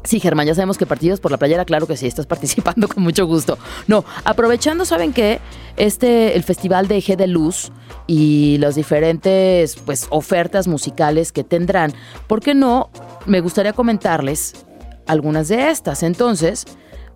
Sí, 0.04 0.20
Germán, 0.20 0.48
ya 0.48 0.54
sabemos 0.54 0.78
que 0.78 0.86
partidos 0.86 1.22
por 1.22 1.32
la 1.32 1.38
playera, 1.38 1.64
claro 1.64 1.88
que 1.88 1.96
sí, 1.96 2.08
estás 2.08 2.26
participando 2.26 2.88
con 2.94 3.04
mucho 3.04 3.26
gusto. 3.26 3.58
No, 3.88 4.04
aprovechando, 4.26 4.84
¿saben 4.84 5.14
qué? 5.14 5.40
Este, 5.78 6.36
el 6.36 6.44
Festival 6.44 6.88
de 6.88 6.98
Eje 6.98 7.16
de 7.16 7.28
Luz 7.28 7.72
y 8.06 8.58
las 8.60 8.76
diferentes, 8.76 9.78
pues, 9.86 10.08
ofertas 10.10 10.68
musicales 10.68 11.32
que 11.32 11.44
tendrán, 11.44 11.94
¿por 12.28 12.42
qué 12.42 12.54
no? 12.54 12.90
Me 13.26 13.40
gustaría 13.40 13.72
comentarles 13.72 14.66
algunas 15.08 15.48
de 15.48 15.70
estas. 15.70 16.04
Entonces, 16.04 16.66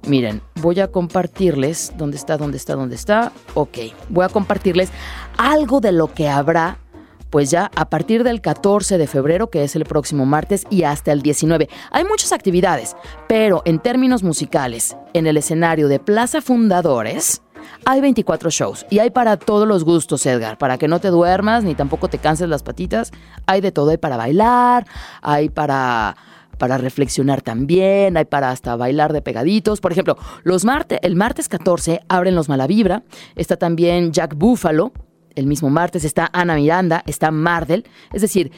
miren, 0.07 0.41
voy 0.55 0.79
a 0.79 0.87
compartirles, 0.87 1.91
¿dónde 1.97 2.15
está, 2.15 2.37
dónde 2.37 2.57
está, 2.57 2.75
dónde 2.75 2.95
está? 2.95 3.33
Ok, 3.53 3.79
voy 4.07 4.23
a 4.23 4.29
compartirles 4.29 4.89
algo 5.37 5.81
de 5.81 5.91
lo 5.91 6.13
que 6.13 6.29
habrá 6.29 6.79
pues 7.29 7.51
ya 7.51 7.71
a 7.75 7.89
partir 7.89 8.23
del 8.23 8.41
14 8.41 8.97
de 8.97 9.07
febrero, 9.07 9.49
que 9.49 9.63
es 9.63 9.75
el 9.75 9.85
próximo 9.85 10.25
martes, 10.25 10.65
y 10.69 10.83
hasta 10.83 11.11
el 11.11 11.21
19. 11.21 11.69
Hay 11.91 12.03
muchas 12.03 12.31
actividades, 12.31 12.95
pero 13.27 13.61
en 13.65 13.79
términos 13.79 14.23
musicales, 14.23 14.95
en 15.13 15.27
el 15.27 15.37
escenario 15.37 15.87
de 15.87 15.99
Plaza 15.99 16.41
Fundadores, 16.41 17.41
hay 17.85 18.01
24 18.01 18.49
shows 18.49 18.85
y 18.89 18.99
hay 18.99 19.09
para 19.09 19.37
todos 19.37 19.67
los 19.67 19.83
gustos, 19.83 20.25
Edgar, 20.25 20.57
para 20.57 20.77
que 20.77 20.87
no 20.87 20.99
te 20.99 21.09
duermas 21.09 21.63
ni 21.63 21.75
tampoco 21.75 22.07
te 22.07 22.17
canses 22.17 22.49
las 22.49 22.63
patitas. 22.63 23.11
Hay 23.45 23.61
de 23.61 23.71
todo, 23.71 23.91
hay 23.91 23.97
para 23.97 24.17
bailar, 24.17 24.85
hay 25.21 25.49
para 25.49 26.15
para 26.57 26.79
reflexionar 26.79 27.43
también, 27.43 28.17
hay 28.17 28.25
para 28.25 28.49
hasta 28.49 28.75
bailar 28.75 29.13
de 29.13 29.21
pegaditos. 29.21 29.79
Por 29.79 29.91
ejemplo, 29.91 30.17
los 30.43 30.65
martes, 30.65 30.99
el 31.03 31.15
martes 31.15 31.49
14 31.49 32.01
abren 32.07 32.35
los 32.35 32.49
Malavibra, 32.49 33.03
está 33.35 33.57
también 33.57 34.11
Jack 34.11 34.35
Buffalo, 34.35 34.91
el 35.37 35.47
mismo 35.47 35.69
martes 35.69 36.03
está 36.03 36.29
Ana 36.33 36.55
Miranda, 36.55 37.03
está 37.05 37.31
Mardel, 37.31 37.85
es 38.11 38.21
decir, 38.21 38.51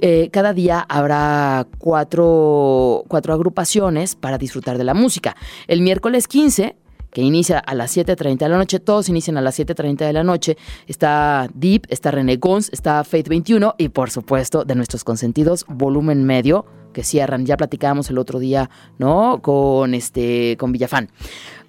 eh, 0.00 0.28
cada 0.30 0.52
día 0.52 0.84
habrá 0.88 1.66
cuatro, 1.78 3.04
cuatro 3.08 3.32
agrupaciones 3.32 4.14
para 4.14 4.36
disfrutar 4.36 4.76
de 4.76 4.84
la 4.84 4.94
música. 4.94 5.34
El 5.66 5.80
miércoles 5.80 6.28
15 6.28 6.76
que 7.10 7.22
inicia 7.22 7.58
a 7.58 7.74
las 7.74 7.96
7.30 7.96 8.40
de 8.40 8.48
la 8.50 8.58
noche, 8.58 8.78
todos 8.78 9.08
inician 9.08 9.38
a 9.38 9.40
las 9.40 9.58
7.30 9.58 10.04
de 10.04 10.12
la 10.12 10.22
noche, 10.22 10.58
está 10.86 11.48
Deep, 11.54 11.86
está 11.88 12.10
René 12.10 12.36
Gons, 12.36 12.68
está 12.74 13.02
Faith 13.04 13.28
21 13.28 13.74
y 13.78 13.88
por 13.88 14.10
supuesto 14.10 14.66
de 14.66 14.74
nuestros 14.74 15.02
consentidos, 15.02 15.64
volumen 15.66 16.24
medio, 16.24 16.66
que 16.92 17.02
cierran, 17.02 17.46
ya 17.46 17.56
platicábamos 17.56 18.10
el 18.10 18.18
otro 18.18 18.38
día, 18.38 18.68
¿no? 18.98 19.40
Con 19.40 19.94
este, 19.94 20.58
con 20.58 20.72
Villafán. 20.72 21.08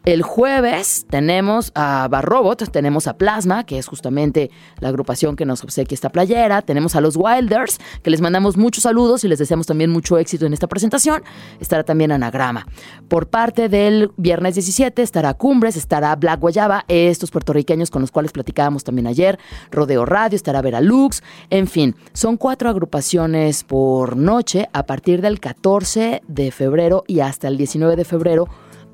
El 0.07 0.21
jueves 0.21 1.05
tenemos 1.09 1.73
a 1.75 2.07
Barrobot, 2.09 2.71
tenemos 2.71 3.07
a 3.07 3.17
Plasma, 3.17 3.65
que 3.65 3.77
es 3.77 3.87
justamente 3.87 4.51
la 4.79 4.87
agrupación 4.87 5.35
que 5.35 5.43
nos 5.43 5.65
obsequia 5.65 5.95
esta 5.95 6.13
playera, 6.13 6.61
tenemos 6.61 6.95
a 6.95 7.01
los 7.01 7.17
Wilders, 7.17 7.77
que 8.03 8.09
les 8.09 8.21
mandamos 8.21 8.55
muchos 8.55 8.83
saludos 8.83 9.25
y 9.25 9.27
les 9.27 9.37
deseamos 9.37 9.67
también 9.67 9.91
mucho 9.91 10.17
éxito 10.17 10.45
en 10.45 10.53
esta 10.53 10.67
presentación. 10.67 11.23
Estará 11.59 11.83
también 11.83 12.13
Anagrama. 12.13 12.65
Por 13.09 13.27
parte 13.27 13.67
del 13.67 14.11
viernes 14.15 14.55
17 14.55 15.01
estará 15.01 15.33
Cumbres, 15.33 15.75
estará 15.75 16.15
Black 16.15 16.39
Guayaba, 16.39 16.85
estos 16.87 17.29
puertorriqueños 17.29 17.91
con 17.91 18.01
los 18.01 18.11
cuales 18.11 18.31
platicábamos 18.31 18.85
también 18.85 19.07
ayer, 19.07 19.37
Rodeo 19.71 20.05
Radio, 20.05 20.37
estará 20.37 20.61
Veralux, 20.61 21.21
en 21.49 21.67
fin, 21.67 21.97
son 22.13 22.37
cuatro 22.37 22.69
agrupaciones 22.69 23.65
por 23.65 24.15
noche 24.15 24.69
a 24.71 24.85
partir 24.85 25.19
del 25.21 25.41
14 25.41 26.21
de 26.25 26.51
febrero 26.51 27.03
y 27.07 27.19
hasta 27.19 27.49
el 27.49 27.57
19 27.57 27.97
de 27.97 28.05
febrero 28.05 28.47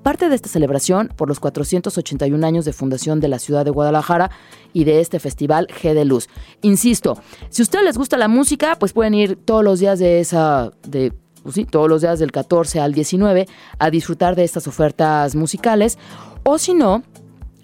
parte 0.03 0.29
de 0.29 0.36
esta 0.36 0.50
celebración 0.50 1.10
por 1.15 1.27
los 1.27 1.39
481 1.39 2.45
años 2.45 2.65
de 2.65 2.74
fundación 2.74 3.19
de 3.19 3.29
la 3.29 3.39
ciudad 3.39 3.65
de 3.65 3.72
Guadalajara 3.72 4.29
y 4.74 4.83
de 4.83 5.00
este 5.00 5.19
festival 5.19 5.67
G 5.67 5.93
de 5.93 6.05
Luz. 6.05 6.29
Insisto, 6.62 7.17
si 7.50 7.62
a 7.62 7.63
ustedes 7.63 7.86
les 7.86 7.98
gusta 7.98 8.17
la 8.17 8.27
música, 8.27 8.75
pues 8.79 8.93
pueden 8.93 9.13
ir 9.13 9.38
todos 9.38 9.63
los 9.63 9.79
días 9.79 10.00
de 10.00 10.19
esa, 10.19 10.72
de 10.88 11.13
pues 11.41 11.55
sí, 11.55 11.65
todos 11.65 11.89
los 11.89 12.01
días 12.01 12.19
del 12.19 12.31
14 12.31 12.79
al 12.79 12.93
19 12.93 13.48
a 13.79 13.89
disfrutar 13.89 14.36
de 14.36 14.43
estas 14.43 14.67
ofertas 14.67 15.36
musicales. 15.36 15.98
O 16.43 16.57
si 16.57 16.74
no, 16.74 17.03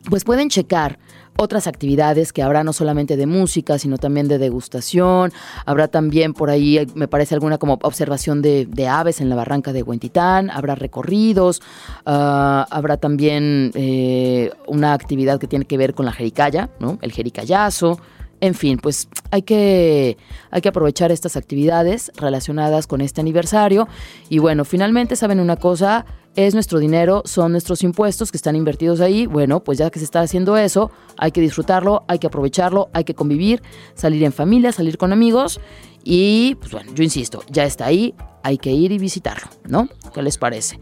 pues 0.09 0.23
pueden 0.23 0.49
checar 0.49 0.99
otras 1.39 1.67
actividades 1.67 2.33
que 2.33 2.43
habrá 2.43 2.63
no 2.63 2.73
solamente 2.73 3.15
de 3.15 3.25
música, 3.25 3.79
sino 3.79 3.97
también 3.97 4.27
de 4.27 4.37
degustación. 4.37 5.31
Habrá 5.65 5.87
también 5.87 6.33
por 6.33 6.49
ahí, 6.49 6.85
me 6.95 7.07
parece, 7.07 7.33
alguna 7.33 7.57
como 7.57 7.79
observación 7.81 8.41
de, 8.41 8.67
aves 8.89 9.21
en 9.21 9.29
la 9.29 9.35
barranca 9.35 9.71
de 9.71 9.81
Huentitán. 9.81 10.49
Habrá 10.49 10.75
recorridos. 10.75 11.61
Ah, 12.05 12.67
habrá 12.69 12.97
también 12.97 13.71
eh, 13.73 14.51
una 14.67 14.93
actividad 14.93 15.39
que 15.39 15.47
tiene 15.47 15.65
que 15.65 15.77
ver 15.77 15.93
con 15.93 16.05
la 16.05 16.11
jericaya, 16.11 16.69
¿no? 16.79 16.99
El 17.01 17.13
jericayazo. 17.13 17.99
En 18.41 18.53
fin, 18.53 18.77
pues 18.77 19.09
hay 19.31 19.41
que, 19.41 20.17
hay 20.49 20.61
que 20.61 20.69
aprovechar 20.69 21.11
estas 21.11 21.35
actividades 21.35 22.11
relacionadas 22.15 22.87
con 22.87 23.01
este 23.01 23.21
aniversario. 23.21 23.87
Y 24.29 24.39
bueno, 24.39 24.63
finalmente, 24.65 25.15
¿saben 25.15 25.39
una 25.39 25.57
cosa? 25.57 26.05
Es 26.35 26.53
nuestro 26.53 26.79
dinero, 26.79 27.23
son 27.25 27.51
nuestros 27.51 27.83
impuestos 27.83 28.31
que 28.31 28.37
están 28.37 28.55
invertidos 28.55 29.01
ahí. 29.01 29.25
Bueno, 29.25 29.61
pues 29.61 29.77
ya 29.77 29.89
que 29.89 29.99
se 29.99 30.05
está 30.05 30.21
haciendo 30.21 30.55
eso, 30.55 30.89
hay 31.17 31.31
que 31.31 31.41
disfrutarlo, 31.41 32.05
hay 32.07 32.19
que 32.19 32.27
aprovecharlo, 32.27 32.89
hay 32.93 33.03
que 33.03 33.13
convivir, 33.13 33.61
salir 33.93 34.23
en 34.23 34.31
familia, 34.31 34.71
salir 34.71 34.97
con 34.97 35.11
amigos. 35.11 35.59
Y 36.03 36.55
pues 36.55 36.71
bueno, 36.71 36.93
yo 36.93 37.03
insisto, 37.03 37.43
ya 37.49 37.65
está 37.65 37.87
ahí, 37.87 38.15
hay 38.43 38.57
que 38.57 38.71
ir 38.71 38.93
y 38.93 38.99
visitarlo, 38.99 39.49
¿no? 39.67 39.89
¿Qué 40.13 40.21
les 40.21 40.37
parece? 40.37 40.79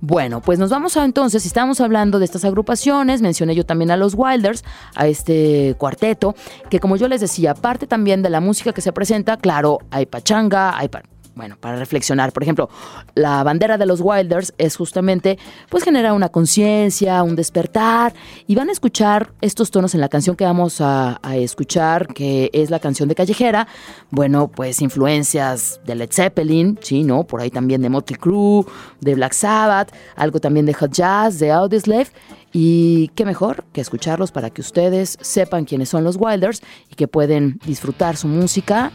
Bueno, 0.00 0.40
pues 0.42 0.58
nos 0.58 0.70
vamos 0.70 0.96
a 0.96 1.04
entonces, 1.04 1.46
estamos 1.46 1.80
hablando 1.80 2.18
de 2.18 2.26
estas 2.26 2.44
agrupaciones, 2.44 3.22
mencioné 3.22 3.54
yo 3.54 3.64
también 3.64 3.90
a 3.90 3.96
los 3.96 4.14
Wilders, 4.14 4.64
a 4.94 5.06
este 5.06 5.74
cuarteto, 5.78 6.34
que 6.68 6.80
como 6.80 6.96
yo 6.96 7.08
les 7.08 7.20
decía, 7.20 7.52
aparte 7.52 7.86
también 7.86 8.22
de 8.22 8.30
la 8.30 8.40
música 8.40 8.72
que 8.72 8.80
se 8.80 8.92
presenta, 8.92 9.36
claro, 9.36 9.78
hay 9.90 10.06
pachanga, 10.06 10.76
hay 10.76 10.88
bueno, 11.36 11.56
para 11.60 11.76
reflexionar. 11.76 12.32
Por 12.32 12.42
ejemplo, 12.42 12.70
la 13.14 13.44
bandera 13.44 13.76
de 13.76 13.84
los 13.84 14.00
Wilders 14.00 14.54
es 14.56 14.74
justamente, 14.74 15.38
pues 15.68 15.84
genera 15.84 16.14
una 16.14 16.30
conciencia, 16.30 17.22
un 17.22 17.36
despertar, 17.36 18.14
y 18.46 18.54
van 18.54 18.70
a 18.70 18.72
escuchar 18.72 19.32
estos 19.42 19.70
tonos 19.70 19.94
en 19.94 20.00
la 20.00 20.08
canción 20.08 20.34
que 20.34 20.44
vamos 20.44 20.80
a, 20.80 21.20
escuchar, 21.36 22.08
que 22.08 22.50
es 22.54 22.70
la 22.70 22.78
canción 22.78 23.08
de 23.08 23.14
Callejera. 23.14 23.68
Bueno, 24.10 24.48
pues 24.48 24.80
influencias 24.80 25.80
de 25.84 25.94
Led 25.94 26.10
Zeppelin, 26.10 26.78
sí, 26.80 27.02
¿no? 27.02 27.24
Por 27.24 27.42
ahí 27.42 27.50
también 27.50 27.82
de 27.82 27.90
Motley 27.90 28.18
Crue, 28.18 28.64
de 29.00 29.14
Black 29.14 29.34
Sabbath, 29.34 29.92
algo 30.14 30.40
también 30.40 30.64
de 30.64 30.72
Hot 30.72 30.92
Jazz, 30.92 31.38
de 31.38 31.52
Audioslave. 31.52 32.08
Y 32.52 33.08
qué 33.08 33.26
mejor 33.26 33.64
que 33.74 33.82
escucharlos 33.82 34.32
para 34.32 34.48
que 34.48 34.62
ustedes 34.62 35.18
sepan 35.20 35.66
quiénes 35.66 35.90
son 35.90 36.04
los 36.04 36.16
Wilders 36.18 36.62
y 36.90 36.94
que 36.94 37.06
pueden 37.06 37.58
disfrutar 37.66 38.16
su 38.16 38.28
música 38.28 38.92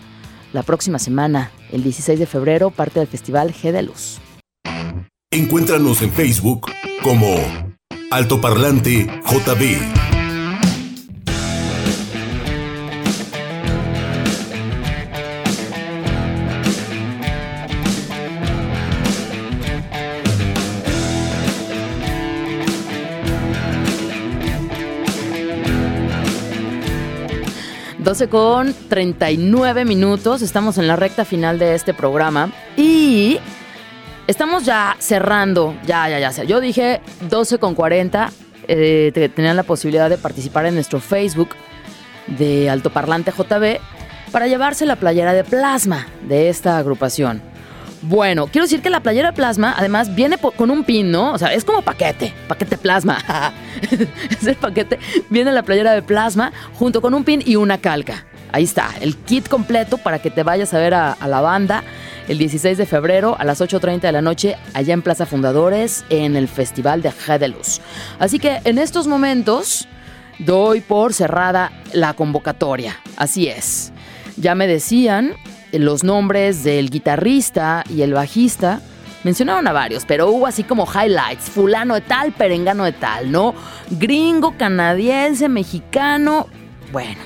la 0.54 0.64
próxima 0.64 1.00
semana, 1.00 1.52
el 1.72 1.84
16 1.84 2.20
de 2.20 2.26
febrero, 2.26 2.72
parte 2.72 3.00
del 3.00 3.08
Festival 3.08 3.54
G 3.54 3.72
de 3.72 3.84
Luz. 3.84 4.20
Encuéntranos 5.32 6.02
en 6.02 6.12
Facebook 6.12 6.68
como 7.02 7.38
Altoparlante 8.12 9.08
JB. 9.26 10.11
12 28.02 28.30
con 28.30 28.74
39 28.90 29.86
minutos. 29.86 30.42
Estamos 30.42 30.78
en 30.78 30.88
la 30.88 30.96
recta 30.96 31.24
final 31.24 31.60
de 31.60 31.76
este 31.76 31.94
programa. 31.94 32.52
Y 32.76 33.40
estamos 34.28 34.66
ya 34.66 34.96
cerrando. 35.00 35.76
Ya, 35.86 36.10
ya, 36.10 36.32
ya. 36.32 36.44
Yo 36.44 36.60
dije 36.60 37.02
12 37.30 37.60
con 37.60 37.76
40. 37.76 38.32
Eh, 38.68 39.32
tenían 39.36 39.56
la 39.56 39.64
posibilidad 39.64 40.10
de 40.10 40.18
participar 40.18 40.66
en 40.66 40.76
nuestro 40.76 41.00
Facebook 41.00 41.50
de 42.28 42.70
Altoparlante 42.70 43.32
JB 43.32 43.80
para 44.32 44.48
llevarse 44.48 44.86
la 44.86 44.96
playera 44.96 45.34
de 45.34 45.44
plasma 45.44 46.08
de 46.28 46.50
esta 46.50 46.78
agrupación. 46.78 47.51
Bueno, 48.04 48.48
quiero 48.48 48.66
decir 48.66 48.82
que 48.82 48.90
la 48.90 49.02
playera 49.02 49.32
plasma 49.32 49.76
además 49.78 50.16
viene 50.16 50.38
con 50.38 50.72
un 50.72 50.84
pin, 50.84 51.12
¿no? 51.12 51.34
O 51.34 51.38
sea, 51.38 51.54
es 51.54 51.64
como 51.64 51.84
paquete, 51.84 52.34
paquete 52.48 52.78
plasma. 52.78 53.20
es 54.32 54.48
el 54.48 54.56
paquete, 54.56 54.98
viene 55.30 55.52
la 55.52 55.62
playera 55.62 55.94
de 55.94 56.02
plasma 56.02 56.52
junto 56.74 57.02
con 57.02 57.14
un 57.14 57.24
pin 57.24 57.44
y 57.46 57.58
una 57.58 57.78
calca. 57.78 58.26
Ahí 58.52 58.64
está, 58.64 58.90
el 59.00 59.16
kit 59.16 59.48
completo 59.48 59.98
para 59.98 60.20
que 60.20 60.32
te 60.32 60.44
vayas 60.44 60.74
a 60.74 60.80
ver 60.80 60.94
a, 60.94 61.16
la 61.26 61.42
banda 61.42 61.84
el 62.28 62.38
16 62.38 62.78
de 62.78 62.86
febrero 62.86 63.36
a 63.40 63.46
las 63.46 63.62
8.30 63.62 64.02
de 64.02 64.12
la 64.12 64.22
noche 64.22 64.58
allá 64.74 64.94
en 64.94 65.02
Plaza 65.02 65.26
Fundadores 65.26 66.04
en 66.10 66.36
el 66.36 66.48
Festival 66.48 67.02
de 67.02 67.48
Luz. 67.48 67.82
Así 68.20 68.40
que 68.40 68.62
en 68.66 68.78
estos 68.78 69.08
momentos 69.08 69.88
doy 70.40 70.82
por 70.82 71.14
cerrada 71.14 71.72
la 71.94 72.14
convocatoria. 72.14 73.00
Así 73.16 73.48
es. 73.48 73.94
Ya 74.38 74.56
me 74.56 74.68
decían 74.68 75.36
los 75.74 76.04
nombres 76.04 76.64
del 76.64 76.90
guitarrista 76.90 77.84
y 77.90 78.02
el 78.02 78.14
bajista. 78.14 78.82
Mencionaron 79.24 79.68
a 79.68 79.72
varios, 79.72 80.06
pero 80.06 80.30
hubo 80.30 80.48
así 80.48 80.64
como 80.64 80.88
highlights, 80.88 81.50
fulano 81.50 81.94
de 81.96 82.02
tal, 82.02 82.32
perengano 82.32 82.86
de 82.86 82.94
tal, 82.94 83.32
¿no? 83.32 83.54
Gringo, 83.92 84.58
canadiense, 84.58 85.48
mexicano. 85.48 86.48
Bueno, 86.92 87.20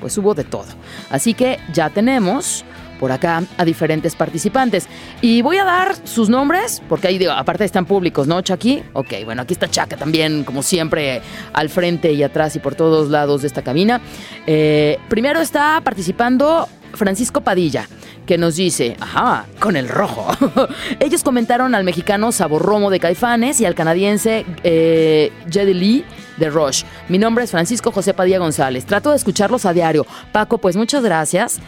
pues 0.00 0.16
hubo 0.16 0.34
de 0.34 0.44
todo. 0.44 0.66
Así 1.10 1.34
que 1.34 1.58
ya 1.72 1.90
tenemos 1.90 2.64
por 3.02 3.10
acá 3.10 3.42
a 3.58 3.64
diferentes 3.64 4.14
participantes. 4.14 4.86
Y 5.20 5.42
voy 5.42 5.56
a 5.56 5.64
dar 5.64 5.96
sus 6.06 6.28
nombres, 6.28 6.80
porque 6.88 7.08
ahí 7.08 7.18
digo, 7.18 7.32
aparte 7.32 7.64
están 7.64 7.84
públicos, 7.84 8.28
¿no, 8.28 8.40
Chucky? 8.42 8.84
Ok, 8.92 9.24
bueno, 9.24 9.42
aquí 9.42 9.54
está 9.54 9.68
Chaca 9.68 9.96
también, 9.96 10.44
como 10.44 10.62
siempre, 10.62 11.20
al 11.52 11.68
frente 11.68 12.12
y 12.12 12.22
atrás 12.22 12.54
y 12.54 12.60
por 12.60 12.76
todos 12.76 13.10
lados 13.10 13.42
de 13.42 13.48
esta 13.48 13.62
cabina. 13.62 14.00
Eh, 14.46 15.00
primero 15.08 15.40
está 15.40 15.80
participando 15.82 16.68
Francisco 16.94 17.40
Padilla, 17.40 17.88
que 18.26 18.38
nos 18.38 18.56
dice, 18.56 18.96
ajá, 19.00 19.46
con 19.60 19.76
el 19.76 19.88
rojo. 19.88 20.26
Ellos 21.00 21.22
comentaron 21.22 21.74
al 21.74 21.84
mexicano 21.84 22.32
Sabor 22.32 22.62
Romo 22.62 22.90
de 22.90 23.00
Caifanes 23.00 23.60
y 23.60 23.66
al 23.66 23.74
canadiense 23.74 24.44
eh, 24.62 25.32
Jedi 25.50 25.74
Lee 25.74 26.04
de 26.36 26.50
Rush. 26.50 26.84
Mi 27.08 27.18
nombre 27.18 27.44
es 27.44 27.50
Francisco 27.50 27.92
José 27.92 28.14
Padilla 28.14 28.38
González. 28.38 28.86
Trato 28.86 29.10
de 29.10 29.16
escucharlos 29.16 29.66
a 29.66 29.72
diario. 29.72 30.06
Paco, 30.32 30.58
pues 30.58 30.76
muchas 30.76 31.02
gracias. 31.02 31.60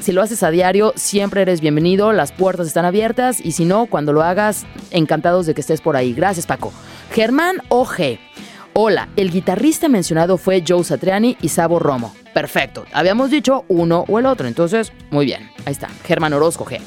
Si 0.00 0.12
lo 0.12 0.22
haces 0.22 0.42
a 0.42 0.50
diario, 0.50 0.92
siempre 0.96 1.42
eres 1.42 1.60
bienvenido, 1.60 2.12
las 2.12 2.30
puertas 2.30 2.66
están 2.66 2.84
abiertas 2.84 3.40
y 3.40 3.52
si 3.52 3.64
no, 3.64 3.86
cuando 3.86 4.12
lo 4.12 4.22
hagas, 4.22 4.66
encantados 4.90 5.46
de 5.46 5.54
que 5.54 5.62
estés 5.62 5.80
por 5.80 5.96
ahí. 5.96 6.12
Gracias, 6.12 6.46
Paco. 6.46 6.72
Germán 7.10 7.56
O.G. 7.70 8.18
Hola, 8.76 9.08
el 9.14 9.30
guitarrista 9.30 9.88
mencionado 9.88 10.36
fue 10.36 10.64
Joe 10.66 10.82
Satriani 10.82 11.36
y 11.40 11.50
Sabo 11.50 11.78
Romo. 11.78 12.12
Perfecto, 12.34 12.84
habíamos 12.92 13.30
dicho 13.30 13.64
uno 13.68 14.04
o 14.08 14.18
el 14.18 14.26
otro, 14.26 14.48
entonces, 14.48 14.92
muy 15.12 15.26
bien, 15.26 15.48
ahí 15.64 15.70
está, 15.70 15.88
Germán 16.04 16.32
Orozco 16.32 16.64
G. 16.64 16.80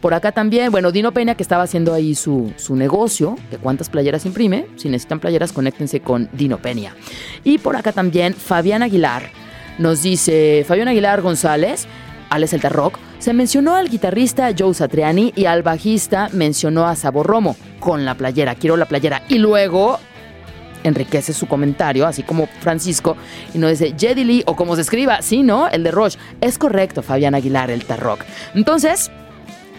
Por 0.00 0.14
acá 0.14 0.30
también, 0.30 0.70
bueno, 0.70 0.92
Dino 0.92 1.10
Peña 1.10 1.34
que 1.34 1.42
estaba 1.42 1.64
haciendo 1.64 1.94
ahí 1.94 2.14
su, 2.14 2.52
su 2.56 2.76
negocio, 2.76 3.36
de 3.50 3.58
cuántas 3.58 3.88
playeras 3.88 4.24
imprime, 4.24 4.68
si 4.76 4.88
necesitan 4.88 5.18
playeras, 5.18 5.50
conéctense 5.50 5.98
con 5.98 6.30
Dino 6.32 6.58
Peña. 6.58 6.94
Y 7.42 7.58
por 7.58 7.74
acá 7.74 7.90
también, 7.90 8.34
Fabián 8.34 8.84
Aguilar, 8.84 9.24
nos 9.78 10.04
dice, 10.04 10.64
Fabián 10.64 10.86
Aguilar 10.86 11.22
González, 11.22 11.88
Alex 12.30 12.52
El 12.52 12.60
Rock, 12.60 13.00
se 13.18 13.32
mencionó 13.32 13.74
al 13.74 13.88
guitarrista 13.90 14.52
Joe 14.56 14.74
Satriani 14.74 15.32
y 15.34 15.46
al 15.46 15.64
bajista 15.64 16.28
mencionó 16.32 16.86
a 16.86 16.94
Sabo 16.94 17.24
Romo 17.24 17.56
con 17.80 18.04
la 18.04 18.14
playera, 18.14 18.54
quiero 18.54 18.76
la 18.76 18.86
playera. 18.86 19.24
Y 19.28 19.38
luego 19.38 19.98
enriquece 20.84 21.32
su 21.32 21.46
comentario, 21.46 22.06
así 22.06 22.22
como 22.22 22.46
Francisco, 22.60 23.16
y 23.54 23.58
no 23.58 23.68
dice 23.68 23.94
Jedi 23.98 24.24
Lee 24.24 24.42
o 24.46 24.56
como 24.56 24.74
se 24.76 24.82
escriba, 24.82 25.22
sí, 25.22 25.42
¿no? 25.42 25.68
El 25.68 25.82
de 25.82 25.90
Roche. 25.90 26.18
Es 26.40 26.58
correcto, 26.58 27.02
Fabián 27.02 27.34
Aguilar, 27.34 27.70
el 27.70 27.84
Tarrock. 27.84 28.20
Entonces, 28.54 29.10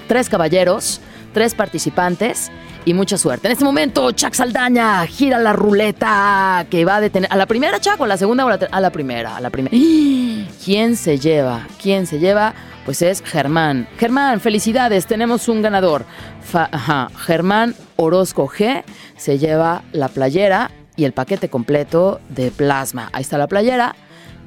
tres 0.07 0.29
caballeros, 0.29 1.01
tres 1.33 1.55
participantes 1.55 2.51
y 2.85 2.93
mucha 2.93 3.17
suerte. 3.17 3.47
En 3.47 3.53
este 3.53 3.65
momento, 3.65 4.11
Chuck 4.11 4.33
Saldaña 4.33 5.05
gira 5.07 5.39
la 5.39 5.53
ruleta 5.53 6.65
que 6.69 6.85
va 6.85 6.97
a 6.97 7.01
detener. 7.01 7.31
¿A 7.31 7.37
la 7.37 7.45
primera, 7.45 7.79
Chuck, 7.79 7.99
o 7.99 8.03
a 8.03 8.07
la 8.07 8.17
segunda 8.17 8.45
o 8.45 8.49
la, 8.49 8.59
a 8.71 8.81
la 8.81 8.91
primera? 8.91 9.37
A 9.37 9.41
la 9.41 9.49
primera. 9.49 9.75
¿Quién 10.63 10.95
se 10.95 11.17
lleva? 11.17 11.67
¿Quién 11.81 12.05
se 12.05 12.19
lleva? 12.19 12.53
Pues 12.85 13.01
es 13.01 13.21
Germán. 13.21 13.87
Germán, 13.97 14.41
felicidades, 14.41 15.05
tenemos 15.05 15.47
un 15.47 15.61
ganador. 15.61 16.05
ajá, 16.53 17.09
Germán 17.17 17.75
Orozco 17.95 18.47
G 18.47 18.83
se 19.15 19.37
lleva 19.37 19.83
la 19.93 20.09
playera 20.09 20.69
y 20.95 21.05
el 21.05 21.13
paquete 21.13 21.49
completo 21.49 22.19
de 22.29 22.51
plasma. 22.51 23.09
Ahí 23.13 23.21
está 23.21 23.37
la 23.37 23.47
playera, 23.47 23.95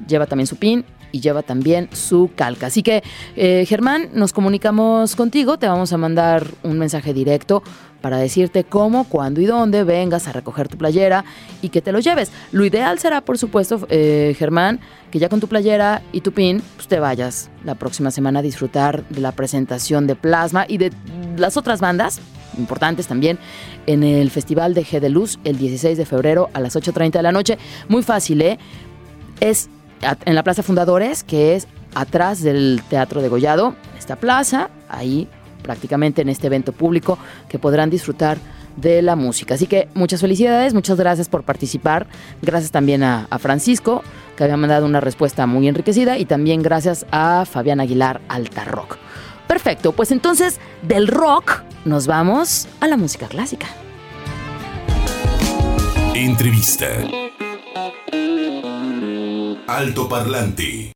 lleva 0.07 0.25
también 0.25 0.47
su 0.47 0.55
pin 0.55 0.85
y 1.11 1.21
lleva 1.21 1.41
también 1.41 1.89
su 1.93 2.29
calca. 2.35 2.67
Así 2.67 2.83
que, 2.83 3.03
eh, 3.35 3.65
Germán, 3.67 4.09
nos 4.13 4.33
comunicamos 4.33 5.15
contigo, 5.15 5.57
te 5.57 5.67
vamos 5.67 5.93
a 5.93 5.97
mandar 5.97 6.45
un 6.63 6.77
mensaje 6.77 7.13
directo 7.13 7.63
para 8.01 8.17
decirte 8.17 8.63
cómo, 8.63 9.05
cuándo 9.05 9.41
y 9.41 9.45
dónde 9.45 9.83
vengas 9.83 10.27
a 10.27 10.31
recoger 10.31 10.67
tu 10.67 10.77
playera 10.77 11.25
y 11.61 11.69
que 11.69 11.81
te 11.81 11.91
lo 11.91 11.99
lleves. 11.99 12.31
Lo 12.51 12.63
ideal 12.63 12.99
será, 12.99 13.21
por 13.21 13.37
supuesto, 13.37 13.85
eh, 13.89 14.35
Germán, 14.37 14.79
que 15.11 15.19
ya 15.19 15.29
con 15.29 15.39
tu 15.39 15.47
playera 15.47 16.03
y 16.11 16.21
tu 16.21 16.31
pin, 16.31 16.61
pues 16.75 16.87
te 16.87 16.99
vayas 16.99 17.49
la 17.63 17.75
próxima 17.75 18.11
semana 18.11 18.39
a 18.39 18.41
disfrutar 18.43 19.03
de 19.09 19.21
la 19.21 19.31
presentación 19.31 20.07
de 20.07 20.15
Plasma 20.15 20.65
y 20.67 20.77
de 20.77 20.91
las 21.37 21.57
otras 21.57 21.81
bandas 21.81 22.21
importantes 22.57 23.07
también 23.07 23.39
en 23.85 24.03
el 24.03 24.31
Festival 24.31 24.73
de 24.73 24.85
G 24.85 24.99
de 24.99 25.09
Luz 25.09 25.39
el 25.43 25.57
16 25.57 25.97
de 25.97 26.05
febrero 26.05 26.49
a 26.53 26.59
las 26.59 26.75
8.30 26.75 27.11
de 27.11 27.23
la 27.23 27.31
noche. 27.31 27.57
Muy 27.87 28.03
fácil, 28.03 28.41
¿eh? 28.41 28.57
Es 29.39 29.69
en 30.25 30.35
la 30.35 30.43
Plaza 30.43 30.63
Fundadores, 30.63 31.23
que 31.23 31.55
es 31.55 31.67
atrás 31.95 32.43
del 32.43 32.81
Teatro 32.89 33.21
de 33.21 33.29
Gollado, 33.29 33.75
esta 33.97 34.15
plaza, 34.15 34.69
ahí 34.89 35.27
prácticamente 35.63 36.21
en 36.21 36.29
este 36.29 36.47
evento 36.47 36.71
público 36.71 37.17
que 37.49 37.59
podrán 37.59 37.89
disfrutar 37.89 38.37
de 38.77 39.01
la 39.01 39.15
música. 39.15 39.55
Así 39.55 39.67
que 39.67 39.89
muchas 39.95 40.21
felicidades, 40.21 40.73
muchas 40.73 40.97
gracias 40.97 41.27
por 41.27 41.43
participar. 41.43 42.07
Gracias 42.41 42.71
también 42.71 43.03
a, 43.03 43.27
a 43.29 43.39
Francisco, 43.39 44.03
que 44.35 44.43
había 44.43 44.55
mandado 44.55 44.85
una 44.85 45.01
respuesta 45.01 45.47
muy 45.47 45.67
enriquecida, 45.67 46.17
y 46.17 46.25
también 46.25 46.61
gracias 46.61 47.05
a 47.11 47.45
Fabián 47.45 47.79
Aguilar 47.79 48.21
Alta 48.29 48.63
Rock. 48.63 48.97
Perfecto, 49.47 49.93
pues 49.93 50.11
entonces 50.11 50.59
del 50.83 51.07
rock 51.07 51.63
nos 51.87 52.05
vamos 52.07 52.67
a 52.79 52.87
la 52.87 52.97
música 52.97 53.27
clásica. 53.27 53.67
Entrevista. 56.13 56.87
Alto 59.67 60.07
Parlante. 60.09 60.93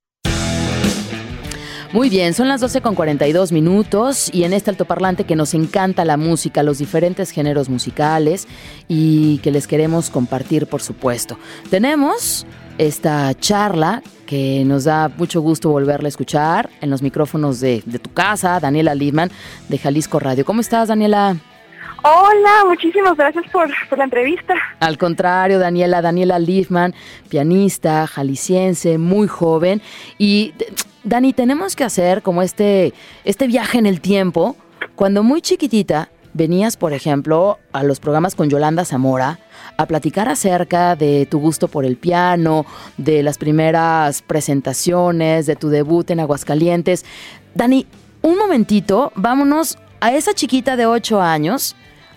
Muy 1.93 2.09
bien, 2.09 2.33
son 2.33 2.47
las 2.47 2.61
12 2.61 2.79
con 2.79 2.95
42 2.95 3.51
minutos 3.51 4.33
y 4.33 4.45
en 4.45 4.53
este 4.53 4.69
altoparlante 4.69 5.25
que 5.25 5.35
nos 5.35 5.53
encanta 5.53 6.05
la 6.05 6.15
música, 6.15 6.63
los 6.63 6.77
diferentes 6.77 7.31
géneros 7.31 7.67
musicales 7.67 8.47
y 8.87 9.39
que 9.39 9.51
les 9.51 9.67
queremos 9.67 10.09
compartir, 10.09 10.67
por 10.67 10.81
supuesto. 10.81 11.37
Tenemos 11.69 12.45
esta 12.81 13.31
charla 13.35 14.01
que 14.25 14.63
nos 14.65 14.85
da 14.85 15.07
mucho 15.07 15.39
gusto 15.39 15.69
volverla 15.69 16.07
a 16.07 16.09
escuchar 16.09 16.67
en 16.81 16.89
los 16.89 17.03
micrófonos 17.03 17.59
de, 17.59 17.83
de 17.85 17.99
tu 17.99 18.11
casa, 18.11 18.59
Daniela 18.59 18.95
Lidman 18.95 19.29
de 19.69 19.77
Jalisco 19.77 20.19
Radio. 20.19 20.43
¿Cómo 20.45 20.61
estás, 20.61 20.87
Daniela? 20.87 21.37
Hola, 22.01 22.65
muchísimas 22.67 23.15
gracias 23.15 23.45
por, 23.51 23.69
por, 23.87 23.99
la 23.99 24.05
entrevista. 24.05 24.55
Al 24.79 24.97
contrario, 24.97 25.59
Daniela, 25.59 26.01
Daniela 26.01 26.39
Liefman, 26.39 26.95
pianista, 27.29 28.07
jalisciense, 28.07 28.97
muy 28.97 29.27
joven. 29.27 29.83
Y 30.17 30.55
Dani, 31.03 31.33
tenemos 31.33 31.75
que 31.75 31.83
hacer 31.83 32.23
como 32.23 32.41
este, 32.41 32.93
este 33.25 33.45
viaje 33.45 33.77
en 33.77 33.85
el 33.85 34.01
tiempo. 34.01 34.55
Cuando 34.95 35.21
muy 35.21 35.43
chiquitita 35.43 36.09
venías, 36.33 36.77
por 36.77 36.93
ejemplo, 36.93 37.59
a 37.71 37.83
los 37.83 37.99
programas 37.99 38.35
con 38.35 38.49
Yolanda 38.49 38.85
Zamora 38.85 39.39
a 39.77 39.85
platicar 39.85 40.29
acerca 40.29 40.95
de 40.95 41.25
tu 41.25 41.39
gusto 41.39 41.67
por 41.67 41.85
el 41.85 41.97
piano, 41.97 42.65
de 42.97 43.23
las 43.23 43.37
primeras 43.37 44.21
presentaciones, 44.21 45.45
de 45.45 45.55
tu 45.55 45.69
debut 45.69 46.09
en 46.11 46.19
Aguascalientes. 46.19 47.05
Dani, 47.55 47.87
un 48.21 48.37
momentito, 48.37 49.11
vámonos 49.15 49.77
a 49.99 50.13
esa 50.13 50.33
chiquita 50.33 50.75
de 50.75 50.85
8 50.85 51.21
años 51.21 51.75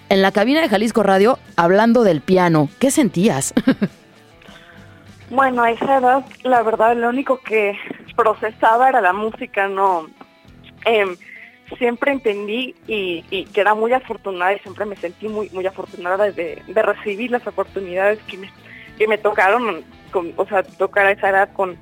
en 0.09 0.22
la 0.22 0.33
cabina 0.33 0.61
de 0.61 0.68
Jalisco 0.68 1.03
Radio 1.03 1.38
hablando 1.57 2.03
del 2.03 2.20
piano. 2.20 2.68
¿Qué 2.79 2.90
sentías? 2.90 3.55
Bueno, 5.31 5.62
a 5.62 5.70
esa 5.70 5.98
edad, 5.98 6.24
la 6.44 6.62
verdad, 6.62 6.94
lo 6.96 7.09
único 7.09 7.38
que 7.40 7.77
procesaba 8.14 8.88
era 8.88 9.00
la 9.00 9.12
música, 9.12 9.66
no. 9.66 10.07
Eh, 10.85 11.16
siempre 11.79 12.12
entendí 12.12 12.74
y, 12.87 13.24
y, 13.31 13.44
que 13.46 13.61
era 13.61 13.74
muy 13.74 13.92
afortunada 13.92 14.53
y 14.53 14.59
siempre 14.61 14.85
me 14.85 14.96
sentí 14.96 15.29
muy 15.29 15.48
muy 15.50 15.66
afortunada 15.66 16.31
de, 16.31 16.62
recibir 16.68 17.31
las 17.31 17.46
oportunidades 17.46 18.18
que 18.27 18.37
me, 18.37 18.50
que 18.98 19.09
me 19.09 19.18
tocaron, 19.18 19.85
o 20.37 20.46
sea, 20.46 20.62
tocar 20.62 21.07
a 21.07 21.12
esa 21.12 21.31
edad 21.31 21.53
con, 21.53 21.77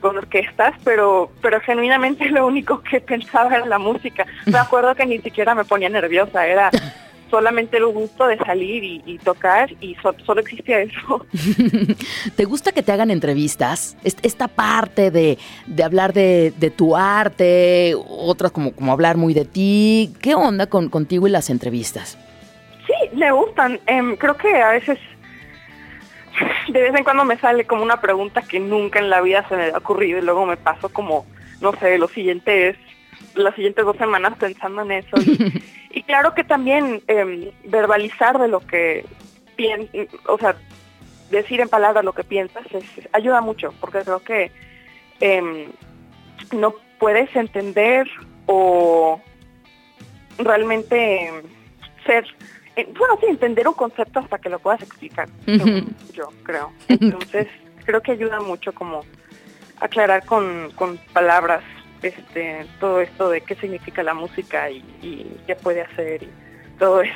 con 0.00 0.16
orquestas, 0.16 0.74
pero, 0.84 1.30
pero 1.40 1.60
genuinamente 1.60 2.28
lo 2.30 2.46
único 2.46 2.82
que 2.82 3.00
pensaba 3.00 3.56
era 3.56 3.66
la 3.66 3.78
música. 3.78 4.26
Me 4.46 4.58
acuerdo 4.58 4.94
que 4.94 5.06
ni 5.06 5.18
siquiera 5.18 5.54
me 5.54 5.64
ponía 5.64 5.88
nerviosa, 5.88 6.46
era 6.46 6.70
solamente 7.30 7.76
el 7.76 7.86
gusto 7.86 8.26
de 8.26 8.36
salir 8.38 8.84
y, 8.84 9.02
y 9.06 9.18
tocar 9.18 9.70
y 9.80 9.94
so, 9.96 10.14
solo 10.24 10.40
existía 10.40 10.80
eso. 10.80 11.26
¿Te 12.36 12.44
gusta 12.44 12.72
que 12.72 12.82
te 12.82 12.92
hagan 12.92 13.10
entrevistas? 13.10 13.96
Esta 14.04 14.48
parte 14.48 15.10
de, 15.10 15.38
de 15.66 15.84
hablar 15.84 16.12
de, 16.12 16.52
de, 16.56 16.70
tu 16.70 16.96
arte, 16.96 17.94
otras 17.96 18.52
como, 18.52 18.72
como 18.72 18.92
hablar 18.92 19.16
muy 19.16 19.34
de 19.34 19.44
ti. 19.44 20.12
¿Qué 20.20 20.34
onda 20.34 20.66
con, 20.66 20.88
contigo 20.88 21.26
y 21.26 21.30
las 21.30 21.50
entrevistas? 21.50 22.18
Sí, 22.86 23.16
me 23.16 23.30
gustan. 23.32 23.80
Eh, 23.86 24.16
creo 24.18 24.36
que 24.36 24.54
a 24.62 24.70
veces, 24.70 24.98
de 26.68 26.82
vez 26.82 26.94
en 26.94 27.04
cuando 27.04 27.24
me 27.24 27.38
sale 27.38 27.66
como 27.66 27.82
una 27.82 28.00
pregunta 28.00 28.42
que 28.42 28.60
nunca 28.60 28.98
en 28.98 29.10
la 29.10 29.20
vida 29.20 29.46
se 29.48 29.56
me 29.56 29.70
ha 29.70 29.78
ocurrido 29.78 30.18
y 30.18 30.22
luego 30.22 30.46
me 30.46 30.56
paso 30.56 30.88
como, 30.88 31.26
no 31.60 31.72
sé, 31.72 31.98
lo 31.98 32.08
siguiente 32.08 32.70
es 32.70 32.76
las 33.34 33.54
siguientes 33.54 33.84
dos 33.84 33.96
semanas 33.96 34.36
pensando 34.38 34.82
en 34.82 34.92
eso. 34.92 35.16
Y, 35.20 35.58
claro 36.08 36.34
que 36.34 36.42
también 36.42 37.02
eh, 37.06 37.52
verbalizar 37.64 38.38
de 38.40 38.48
lo 38.48 38.60
que 38.60 39.04
piensas, 39.56 39.94
o 40.26 40.38
sea, 40.38 40.56
decir 41.30 41.60
en 41.60 41.68
palabras 41.68 42.04
lo 42.04 42.14
que 42.14 42.24
piensas 42.24 42.64
es, 42.72 42.84
ayuda 43.12 43.40
mucho, 43.42 43.74
porque 43.78 44.00
creo 44.00 44.20
que 44.20 44.50
eh, 45.20 45.68
no 46.56 46.74
puedes 46.98 47.34
entender 47.36 48.08
o 48.46 49.20
realmente 50.38 51.30
ser, 52.06 52.24
eh, 52.76 52.88
bueno, 52.98 53.18
sí, 53.20 53.26
entender 53.28 53.68
un 53.68 53.74
concepto 53.74 54.20
hasta 54.20 54.38
que 54.38 54.48
lo 54.48 54.58
puedas 54.58 54.80
explicar, 54.80 55.28
uh 55.46 55.50
-huh. 55.50 55.86
yo 56.14 56.30
creo. 56.42 56.72
Entonces, 56.88 57.48
creo 57.84 58.00
que 58.00 58.12
ayuda 58.12 58.40
mucho 58.40 58.72
como 58.72 59.04
aclarar 59.80 60.24
con, 60.24 60.72
con 60.74 60.96
palabras 61.12 61.62
este, 62.02 62.66
todo 62.80 63.00
esto 63.00 63.30
de 63.30 63.40
qué 63.40 63.54
significa 63.56 64.02
la 64.02 64.14
música 64.14 64.70
y, 64.70 64.84
y 65.02 65.36
qué 65.46 65.54
puede 65.56 65.82
hacer 65.82 66.22
y 66.22 66.28
todo 66.78 67.02
eso. 67.02 67.12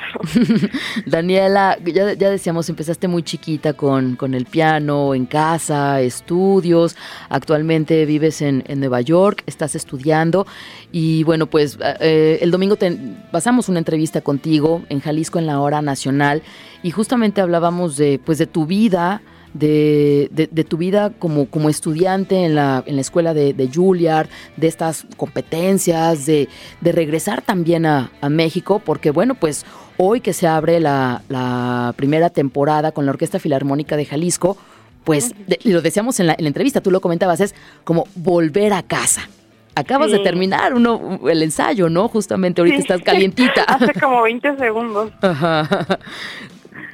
Daniela, 1.05 1.77
ya, 1.83 2.13
ya, 2.13 2.29
decíamos, 2.29 2.69
empezaste 2.69 3.07
muy 3.07 3.23
chiquita 3.23 3.73
con, 3.73 4.15
con, 4.15 4.33
el 4.33 4.45
piano, 4.45 5.15
en 5.15 5.25
casa, 5.25 6.01
estudios, 6.01 6.95
actualmente 7.29 8.05
vives 8.05 8.41
en, 8.41 8.63
en 8.67 8.79
Nueva 8.79 9.01
York, 9.01 9.43
estás 9.45 9.75
estudiando. 9.75 10.45
Y 10.91 11.23
bueno, 11.23 11.47
pues 11.47 11.77
eh, 11.99 12.39
el 12.41 12.51
domingo 12.51 12.75
te, 12.75 12.97
pasamos 13.31 13.69
una 13.69 13.79
entrevista 13.79 14.21
contigo 14.21 14.83
en 14.89 14.99
Jalisco 14.99 15.39
en 15.39 15.47
la 15.47 15.59
hora 15.59 15.81
nacional. 15.81 16.43
Y 16.83 16.91
justamente 16.91 17.41
hablábamos 17.41 17.97
de, 17.97 18.19
pues, 18.23 18.37
de 18.37 18.47
tu 18.47 18.65
vida, 18.65 19.21
de, 19.53 20.29
de, 20.31 20.47
de, 20.51 20.63
tu 20.63 20.77
vida 20.77 21.11
como, 21.11 21.47
como 21.47 21.69
estudiante 21.69 22.45
en 22.45 22.55
la, 22.55 22.83
en 22.85 22.95
la 22.95 23.01
escuela 23.01 23.33
de, 23.33 23.53
de 23.53 23.69
Juilliard, 23.71 24.27
de 24.57 24.67
estas 24.67 25.05
competencias, 25.17 26.25
de, 26.25 26.49
de 26.81 26.91
regresar 26.91 27.41
también 27.41 27.85
a, 27.85 28.11
a, 28.21 28.29
México, 28.29 28.81
porque 28.83 29.11
bueno, 29.11 29.35
pues 29.35 29.65
hoy 29.97 30.21
que 30.21 30.33
se 30.33 30.47
abre 30.47 30.79
la, 30.79 31.21
la 31.29 31.93
primera 31.95 32.29
temporada 32.29 32.91
con 32.91 33.05
la 33.05 33.11
Orquesta 33.11 33.39
Filarmónica 33.39 33.95
de 33.95 34.05
Jalisco, 34.05 34.57
pues 35.03 35.33
y 35.63 35.71
lo 35.71 35.81
decíamos 35.81 36.19
en 36.19 36.27
la, 36.27 36.33
en 36.33 36.43
la, 36.43 36.47
entrevista, 36.47 36.81
tú 36.81 36.89
lo 36.89 37.01
comentabas, 37.01 37.41
es 37.41 37.53
como 37.83 38.07
volver 38.15 38.73
a 38.73 38.83
casa. 38.83 39.29
Acabas 39.75 40.11
sí. 40.11 40.17
de 40.17 40.23
terminar 40.23 40.75
uno, 40.75 41.19
el 41.27 41.41
ensayo, 41.41 41.89
¿no? 41.89 42.07
Justamente 42.07 42.61
ahorita 42.61 42.77
sí. 42.77 42.81
estás 42.83 43.01
calientita. 43.01 43.63
Hace 43.67 43.99
como 43.99 44.21
20 44.21 44.57
segundos. 44.57 45.11
Ajá 45.21 45.99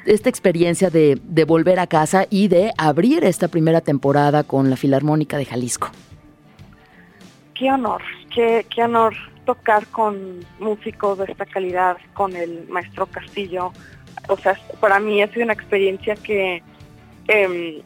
esta 0.10 0.30
experiencia 0.30 0.90
de, 0.90 1.20
de, 1.24 1.46
volver 1.46 1.80
a 1.80 1.86
casa 1.86 2.26
y 2.32 2.48
de 2.48 2.72
abrir 2.78 3.24
esta 3.24 3.48
primera 3.48 3.82
temporada 3.82 4.44
con 4.44 4.70
la 4.70 4.76
Filarmónica 4.76 5.38
de 5.38 5.46
Jalisco? 5.46 5.90
Qué 7.54 7.72
honor, 7.72 8.02
qué, 8.34 8.66
qué 8.74 8.84
honor 8.84 9.14
tocar 9.46 9.86
con 9.88 10.40
músicos 10.60 11.20
de 11.20 11.26
esta 11.26 11.46
calidad, 11.46 11.98
con 12.14 12.36
el 12.36 12.68
maestro 12.70 13.06
Castillo. 13.06 13.72
O 14.28 14.38
sea, 14.38 14.58
para 14.80 15.00
mí 15.00 15.22
ha 15.22 15.28
sido 15.28 15.44
una 15.44 15.54
experiencia 15.54 16.16
que 16.16 16.64
eh, 17.28 17.84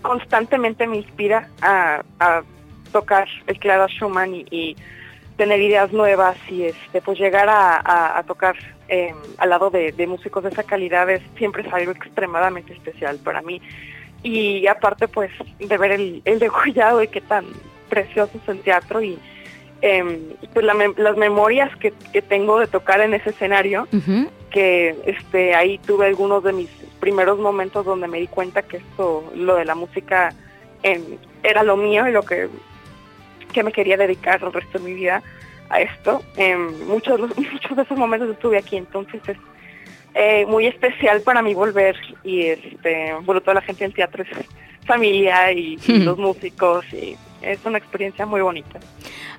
constantemente 0.00 0.86
me 0.86 0.98
inspira 0.98 1.50
a, 1.60 2.02
tocar 2.92 3.28
el 3.46 3.58
Clara 3.58 3.86
Schumann 3.88 4.34
y, 4.34 4.74
tener 5.36 5.60
ideas 5.60 5.92
nuevas 5.92 6.36
y 6.50 6.64
este 6.64 7.00
pues 7.00 7.16
llegar 7.16 7.46
a 7.48 8.24
tocar 8.26 8.56
eh, 8.88 9.14
al 9.36 9.50
lado 9.50 9.70
de, 9.70 9.92
de, 9.92 10.06
músicos 10.06 10.42
de 10.42 10.50
esa 10.50 10.62
calidad 10.62 11.08
es 11.10 11.22
siempre 11.36 11.62
es 11.66 11.72
algo 11.72 11.92
extremadamente 11.92 12.72
especial 12.72 13.18
para 13.18 13.42
mí. 13.42 13.60
Y 14.22 14.66
aparte, 14.66 15.06
pues, 15.08 15.30
de 15.58 15.78
ver 15.78 15.92
el, 15.92 16.22
el 16.24 16.38
degollado 16.38 17.02
y 17.02 17.08
qué 17.08 17.20
tan 17.20 17.44
precioso 17.88 18.32
es 18.42 18.48
el 18.48 18.60
teatro 18.60 19.02
y 19.02 19.18
eh, 19.80 20.34
pues 20.52 20.64
la, 20.64 20.74
las 20.96 21.16
memorias 21.16 21.74
que, 21.76 21.92
que, 22.12 22.20
tengo 22.20 22.58
de 22.58 22.66
tocar 22.66 23.00
en 23.00 23.14
ese 23.14 23.30
escenario, 23.30 23.86
uh 23.92 23.96
-huh. 23.96 24.28
que 24.50 24.96
este 25.06 25.54
ahí 25.54 25.78
tuve 25.78 26.06
algunos 26.06 26.42
de 26.42 26.52
mis 26.52 26.68
primeros 26.98 27.38
momentos 27.38 27.84
donde 27.84 28.08
me 28.08 28.18
di 28.18 28.26
cuenta 28.26 28.62
que 28.62 28.78
esto, 28.78 29.30
lo 29.36 29.54
de 29.54 29.64
la 29.64 29.76
música, 29.76 30.34
eh, 30.82 31.18
era 31.44 31.62
lo 31.62 31.76
mío 31.76 32.08
y 32.08 32.12
lo 32.12 32.22
que, 32.22 32.48
que 33.52 33.62
me 33.62 33.70
quería 33.70 33.96
dedicar 33.96 34.42
el 34.42 34.52
resto 34.52 34.78
de 34.78 34.84
mi 34.84 34.94
vida 34.94 35.22
a 35.70 35.80
esto. 35.80 36.22
Eh, 36.36 36.56
muchos, 36.56 37.20
muchos 37.36 37.76
de 37.76 37.82
esos 37.82 37.98
momentos 37.98 38.30
estuve 38.30 38.58
aquí, 38.58 38.76
entonces 38.76 39.20
es 39.26 39.36
eh, 40.14 40.46
muy 40.46 40.66
especial 40.66 41.20
para 41.22 41.42
mí 41.42 41.54
volver 41.54 41.96
y 42.24 42.46
este, 42.46 43.14
bueno, 43.22 43.40
toda 43.40 43.54
la 43.54 43.60
gente 43.60 43.84
en 43.84 43.92
teatro 43.92 44.22
es 44.22 44.28
familia 44.86 45.52
y, 45.52 45.78
y 45.86 45.98
los 45.98 46.18
músicos 46.18 46.84
y 46.92 47.16
es 47.42 47.64
una 47.64 47.78
experiencia 47.78 48.26
muy 48.26 48.40
bonita. 48.40 48.78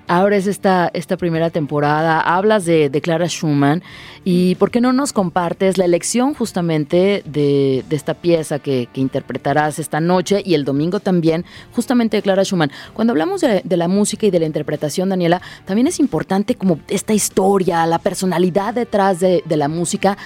Ahora 0.06 0.36
es 0.36 0.46
esta, 0.46 0.90
esta 0.92 1.16
primera 1.16 1.50
temporada, 1.50 2.20
hablas 2.20 2.64
de, 2.64 2.90
de, 2.90 3.00
Clara 3.00 3.26
Schumann 3.26 3.82
y 4.24 4.56
¿por 4.56 4.70
qué 4.70 4.80
no 4.80 4.92
nos 4.92 5.12
compartes 5.12 5.78
la 5.78 5.84
elección 5.84 6.34
justamente 6.34 7.22
de, 7.24 7.84
de 7.88 7.96
esta 7.96 8.14
pieza 8.14 8.58
que, 8.58 8.88
que, 8.92 9.00
interpretarás 9.00 9.78
esta 9.78 10.00
noche 10.00 10.42
y 10.44 10.54
el 10.54 10.64
domingo 10.64 10.98
también, 10.98 11.44
justamente 11.72 12.16
de 12.16 12.22
Clara 12.22 12.42
Schumann? 12.42 12.72
Cuando 12.92 13.12
hablamos 13.12 13.40
de, 13.40 13.62
de 13.64 13.76
la 13.76 13.86
música 13.86 14.26
y 14.26 14.30
de 14.30 14.40
la 14.40 14.46
interpretación, 14.46 15.10
Daniela, 15.10 15.40
también 15.64 15.86
es 15.86 16.00
importante 16.00 16.56
como 16.56 16.80
esta 16.88 17.12
historia, 17.12 17.86
la 17.86 18.00
personalidad 18.00 18.74
detrás 18.74 19.20
de, 19.20 19.44
de 19.44 19.56
la 19.56 19.68
música, 19.68 20.16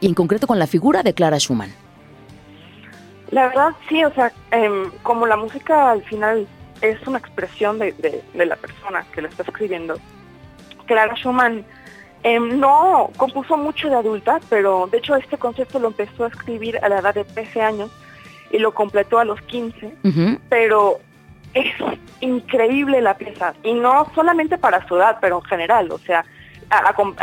y 0.00 0.06
en 0.06 0.14
concreto 0.14 0.46
con 0.46 0.58
la 0.58 0.66
figura 0.66 1.02
de 1.02 1.14
Clara 1.14 1.38
Schumann. 1.38 1.72
La 3.30 3.48
verdad, 3.48 3.70
sí, 3.88 4.04
o 4.04 4.12
sea, 4.12 4.30
em, 4.50 4.90
como 5.02 5.26
la 5.26 5.36
música 5.36 5.90
al 5.90 6.02
final 6.02 6.46
es 6.84 7.06
una 7.06 7.18
expresión 7.18 7.78
de, 7.78 7.92
de, 7.92 8.46
la 8.46 8.56
persona 8.56 9.04
que 9.12 9.22
la 9.22 9.28
está 9.28 9.42
escribiendo. 9.42 9.96
Clara 10.86 11.14
Schumann 11.14 11.64
em, 12.22 12.58
no 12.58 13.10
compuso 13.16 13.56
mucho 13.56 13.88
de 13.88 13.96
adulta, 13.96 14.40
pero 14.48 14.88
de 14.90 14.98
hecho 14.98 15.16
este 15.16 15.38
concepto 15.38 15.78
lo 15.78 15.88
empezó 15.88 16.24
a 16.24 16.28
escribir 16.28 16.78
a 16.78 16.88
la 16.88 16.98
edad 16.98 17.14
de 17.14 17.24
13 17.24 17.62
años 17.62 17.90
y 18.50 18.58
lo 18.58 18.72
completó 18.74 19.18
a 19.18 19.24
los 19.24 19.40
15, 19.42 19.94
pero 20.48 21.00
es 21.54 21.72
increíble 22.20 23.00
la 23.00 23.16
pieza, 23.16 23.54
y 23.62 23.72
no 23.72 24.10
solamente 24.14 24.58
para 24.58 24.86
su 24.86 24.96
edad, 24.96 25.18
pero 25.20 25.38
en 25.38 25.44
general, 25.44 25.90
o 25.90 25.98
sea, 25.98 26.24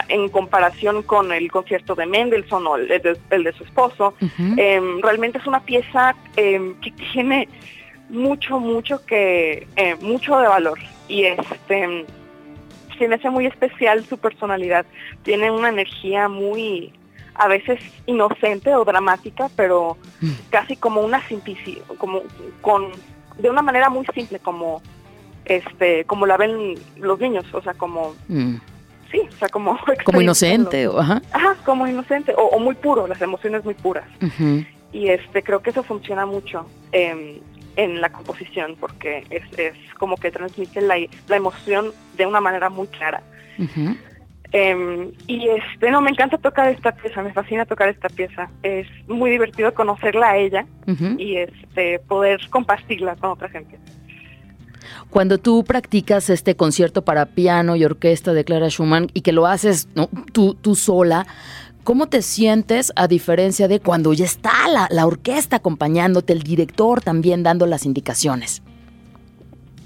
en 0.08 0.30
comparación 0.30 1.04
con 1.04 1.32
el 1.32 1.52
concierto 1.52 1.96
de 1.96 2.06
Mendelssohn 2.06 2.68
o 2.68 2.76
el 2.76 2.88
de, 2.88 3.54
su 3.54 3.64
esposo, 3.64 4.14
em, 4.58 5.02
realmente 5.02 5.38
es 5.38 5.48
una 5.48 5.62
pieza 5.62 6.16
em, 6.36 6.76
que 6.80 6.92
tiene 6.92 7.48
mucho, 8.12 8.60
mucho 8.60 9.06
que, 9.06 9.68
eh, 9.76 9.96
mucho 10.02 10.38
de 10.38 10.48
valor, 10.48 10.80
y 11.08 11.24
este 11.24 12.06
se 12.98 13.08
me 13.08 13.16
hace 13.16 13.32
muy 13.32 13.48
especial 13.48 14.06
su 14.06 14.18
personalidad, 14.20 14.86
tiene 15.24 15.50
una 15.50 15.70
energía 15.70 16.30
muy 16.30 16.94
a 17.34 17.48
veces 17.48 17.80
inocente 18.06 18.76
o 18.76 18.86
dramática, 18.86 19.50
pero 19.56 19.98
mm. 20.20 20.32
casi 20.52 20.76
como 20.76 21.02
una 21.02 21.26
simplicidad, 21.28 21.84
como 21.98 22.22
con 22.62 22.92
de 23.40 23.50
una 23.50 23.62
manera 23.62 23.90
muy 23.90 24.06
simple 24.14 24.40
como 24.40 24.82
este 25.46 26.06
como 26.06 26.26
la 26.26 26.38
ven 26.38 26.76
los 26.98 27.20
niños 27.20 27.46
o 27.54 27.62
sea 27.62 27.74
como 27.74 28.14
mm. 28.28 28.56
sí 29.12 29.22
o 29.28 29.38
sea 29.38 29.50
como 29.50 29.80
como 30.06 30.22
inocente 30.22 30.88
o, 30.88 31.00
ajá. 31.00 31.22
como 31.66 31.88
inocente 31.88 32.34
o, 32.38 32.60
muy 32.60 32.76
puro 32.76 33.08
las 33.08 33.22
emociones 33.22 33.64
muy 33.66 33.74
puras 33.74 34.06
y 34.94 35.08
este 35.08 35.42
creo 35.42 35.62
que 35.62 35.72
eso 35.72 35.84
funciona 35.84 36.26
mucho 36.26 36.68
en 37.76 38.02
la 38.02 38.12
composición 38.12 38.76
porque 38.80 39.24
es, 39.30 39.44
es 39.58 39.74
como 39.98 40.18
que 40.18 40.32
transmite 40.32 40.82
la, 40.82 40.96
la, 41.28 41.36
emoción 41.36 41.92
de 42.18 42.26
una 42.26 42.42
manera 42.42 42.70
muy 42.70 42.88
clara 42.88 43.22
Em, 44.54 45.12
y 45.28 45.48
este, 45.48 45.92
no, 45.92 46.02
me 46.02 46.10
encanta 46.10 46.38
tocar 46.38 46.68
esta 46.68 46.92
pieza, 46.92 47.24
me 47.24 47.32
fascina 47.32 47.66
tocar 47.66 47.88
esta 47.88 48.10
pieza. 48.10 48.50
Es 48.64 48.88
muy 49.08 49.32
divertido 49.32 49.74
conocerla 49.74 50.32
a 50.32 50.38
ella 50.38 50.66
y 51.18 51.38
este, 51.38 52.00
poder 52.00 52.42
compartirla 52.50 53.16
con 53.16 53.32
otra 53.32 53.48
gente. 53.48 53.80
Cuando 55.10 55.38
tú 55.38 55.64
practicas 55.64 56.30
este 56.30 56.56
concierto 56.56 57.04
para 57.04 57.28
piano 57.28 57.76
y 57.78 57.86
orquesta 57.86 58.34
de 58.34 58.44
Clara 58.44 58.70
Schumann 58.70 59.10
y 59.14 59.22
que 59.22 59.32
lo 59.32 59.46
haces 59.48 59.88
tú, 60.34 60.56
tú 60.56 60.76
sola, 60.76 61.28
¿Cómo 61.84 62.08
te 62.08 62.22
sientes 62.22 62.94
a 62.96 63.08
diferencia 63.08 63.68
de 63.68 63.80
cuando 63.80 64.14
ya 64.14 64.26
está 64.26 64.68
la, 64.68 64.88
la, 64.92 65.06
orquesta 65.06 65.58
acompañándote, 65.58 66.34
el 66.34 66.44
director 66.44 67.02
también 67.02 67.42
dando 67.42 67.66
las 67.66 67.86
indicaciones? 67.86 68.62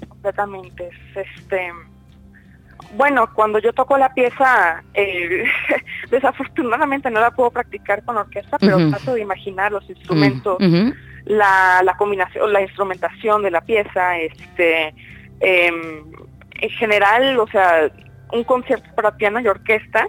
Completamente. 0.08 0.90
Este, 1.14 1.72
bueno, 2.96 3.28
cuando 3.34 3.58
yo 3.58 3.72
toco 3.72 3.96
la 3.98 4.12
pieza, 4.12 4.82
eh, 4.94 5.44
desafortunadamente 6.10 7.10
no 7.10 7.20
la 7.20 7.30
puedo 7.30 7.50
practicar 7.50 8.04
con 8.04 8.16
orquesta, 8.16 8.58
pero 8.58 8.90
trato 8.90 9.14
de 9.14 9.20
imaginar 9.20 9.72
los 9.72 9.88
instrumentos, 9.88 10.58
la, 11.24 11.82
la, 11.82 11.96
combinación, 11.96 12.52
la 12.52 12.62
instrumentación 12.62 13.42
de 13.42 13.50
la 13.50 13.60
pieza, 13.60 14.18
este, 14.18 14.94
em, 15.40 16.04
en 16.60 16.70
general, 16.70 17.38
o 17.38 17.46
sea, 17.48 17.90
un 18.32 18.44
concierto 18.44 18.88
para 18.94 19.16
piano 19.16 19.40
y 19.40 19.48
orquesta, 19.48 20.06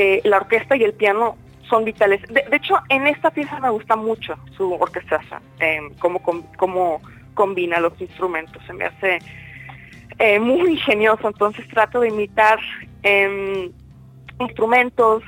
eh, 0.00 0.20
la 0.22 0.36
orquesta 0.36 0.76
y 0.76 0.84
el 0.84 0.94
piano 0.94 1.36
son 1.68 1.84
vitales. 1.84 2.22
De, 2.28 2.44
hecho, 2.52 2.76
en 2.88 3.08
esta 3.08 3.30
pieza 3.30 3.58
me 3.58 3.68
gusta 3.68 3.96
mucho 3.96 4.36
su 4.56 4.72
orquestación, 4.74 5.42
cómo, 5.98 6.22
cómo 6.56 7.00
combina 7.34 7.80
los 7.80 8.00
instrumentos, 8.00 8.62
se 8.64 8.72
me 8.74 8.84
hace 8.84 9.18
eh, 10.20 10.38
muy 10.38 10.70
ingenioso, 10.70 11.26
entonces 11.26 11.66
trato 11.66 11.98
de 11.98 12.10
imitar 12.10 12.60
em, 13.02 13.72
instrumentos 14.38 15.24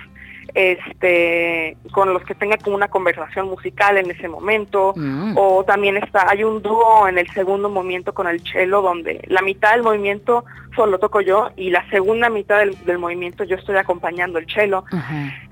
este 0.55 1.77
con 1.93 2.13
los 2.13 2.23
que 2.25 2.35
tenga 2.35 2.57
como 2.57 2.77
una 2.77 2.89
conversación 2.89 3.49
musical 3.49 3.99
en 3.99 4.11
ese 4.11 4.29
momento 4.29 4.93
mm. 4.97 5.35
o 5.37 5.65
también 5.65 5.97
está 5.97 6.29
hay 6.29 6.45
un 6.45 6.63
dúo 6.63 7.09
en 7.09 7.19
el 7.19 7.31
segundo 7.33 7.69
movimiento 7.69 8.15
con 8.15 8.27
el 8.27 8.41
cello 8.41 8.83
donde 8.83 9.23
la 9.29 9.43
mitad 9.43 9.73
del 9.73 9.83
movimiento 9.83 10.45
solo 10.75 10.99
toco 10.99 11.21
yo 11.21 11.51
y 11.57 11.71
la 11.71 11.89
segunda 11.91 12.29
mitad 12.31 12.59
del, 12.59 12.99
movimiento 12.99 13.45
yo 13.45 13.57
estoy 13.57 13.77
acompañando 13.77 14.39
el 14.39 14.47
cello 14.47 14.85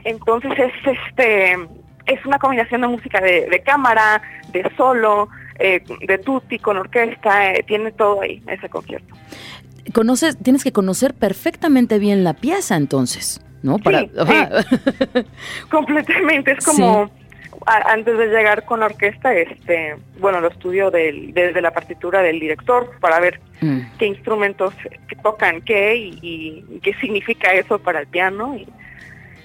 entonces 0.05 0.53
es 0.59 0.73
este 0.85 1.53
es 2.07 2.25
una 2.25 2.39
combinación 2.39 2.81
de 2.81 2.89
música 2.89 3.21
de 3.21 3.63
cámara 3.65 4.23
de 4.53 4.71
solo 4.77 5.29
eh, 5.61 5.83
de 6.07 6.19
tutti 6.19 6.61
con 6.61 6.77
orquesta, 6.77 7.53
eh, 7.53 7.65
tiene 7.67 7.91
todo 7.91 8.21
ahí, 8.21 8.41
ese 8.47 8.69
concierto. 8.69 9.13
Conoces, 9.93 10.39
tienes 10.39 10.63
que 10.63 10.71
conocer 10.71 11.15
perfectamente 11.15 11.99
bien 11.99 12.23
la 12.23 12.35
pieza 12.35 12.77
entonces, 12.77 13.41
¿no? 13.63 13.79
Para, 13.79 14.01
sí, 14.01 14.09
completamente, 15.71 16.53
es 16.53 16.65
como... 16.65 17.11
antes 17.67 18.19
de 18.19 18.27
llegar 18.29 18.65
con 18.65 18.81
la 18.81 18.87
orquesta, 18.87 19.35
este, 19.35 19.97
bueno, 20.21 20.41
lo 20.41 20.49
estudio 20.49 20.91
desde 20.91 21.61
la 21.61 21.73
partitura 21.73 22.23
del 22.23 22.41
director 22.41 22.91
para 23.01 23.21
ver 23.21 23.41
mm. 23.61 23.81
qué 23.99 24.07
instrumentos 24.07 24.75
tocan 25.23 25.61
qué 25.63 25.97
y, 25.97 26.81
qué 26.83 26.95
significa 26.95 27.53
eso 27.53 27.79
para 27.79 28.01
el 28.01 28.07
piano. 28.07 28.57
Y 28.57 28.69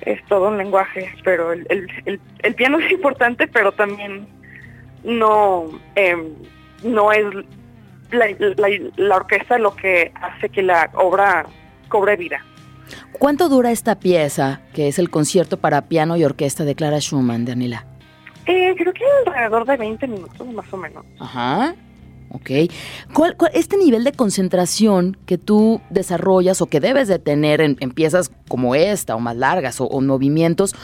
es 0.02 0.24
todo 0.26 0.50
un 0.50 0.58
lenguaje, 0.58 1.10
pero 1.24 1.54
el 1.54 2.56
piano 2.56 2.80
es 2.86 2.92
importante, 2.92 3.48
pero 3.48 3.72
también 3.72 4.28
no, 5.04 5.70
em, 5.96 6.34
no 6.84 7.12
es 7.12 7.26
la, 8.12 9.16
orquesta 9.16 9.58
lo 9.58 9.76
que 9.76 10.12
hace 10.16 10.50
que 10.50 10.62
la 10.62 10.90
obra 10.94 11.46
cobre 11.90 12.16
vida. 12.16 12.44
¿Cuánto 13.20 13.50
dura 13.50 13.72
esta 13.72 14.00
pieza, 14.00 14.62
que 14.74 14.88
es 14.88 15.00
el 15.00 15.10
concierto 15.10 15.58
para 15.58 15.84
piano 15.84 16.18
y 16.18 16.24
orquesta 16.24 16.66
de 16.66 16.76
Clara 16.76 17.00
Schumann, 17.00 17.46
Daniela? 17.46 17.86
Eh, 18.46 18.76
creo 18.78 18.94
que 18.94 19.04
alrededor 19.26 19.66
de 19.66 19.78
20 19.78 20.08
minutos, 20.08 20.48
más 20.48 20.72
o 20.74 20.78
menos. 20.78 21.06
Ajá. 21.20 21.76
Ok. 22.30 22.50
¿Cuál, 23.14 23.38
este 23.54 23.78
nivel 23.78 24.04
de 24.04 24.12
concentración 24.12 25.18
que 25.28 25.38
tú 25.38 25.82
desarrollas 25.92 26.62
o 26.62 26.66
que 26.66 26.80
debes 26.80 27.08
de 27.08 27.20
tener 27.20 27.62
en, 27.62 27.76
piezas 27.76 28.32
como 28.48 28.74
esta 28.74 29.16
o 29.16 29.20
más 29.20 29.36
largas 29.36 29.80
o, 29.80 29.86
o 29.86 30.02
movimientos, 30.02 30.76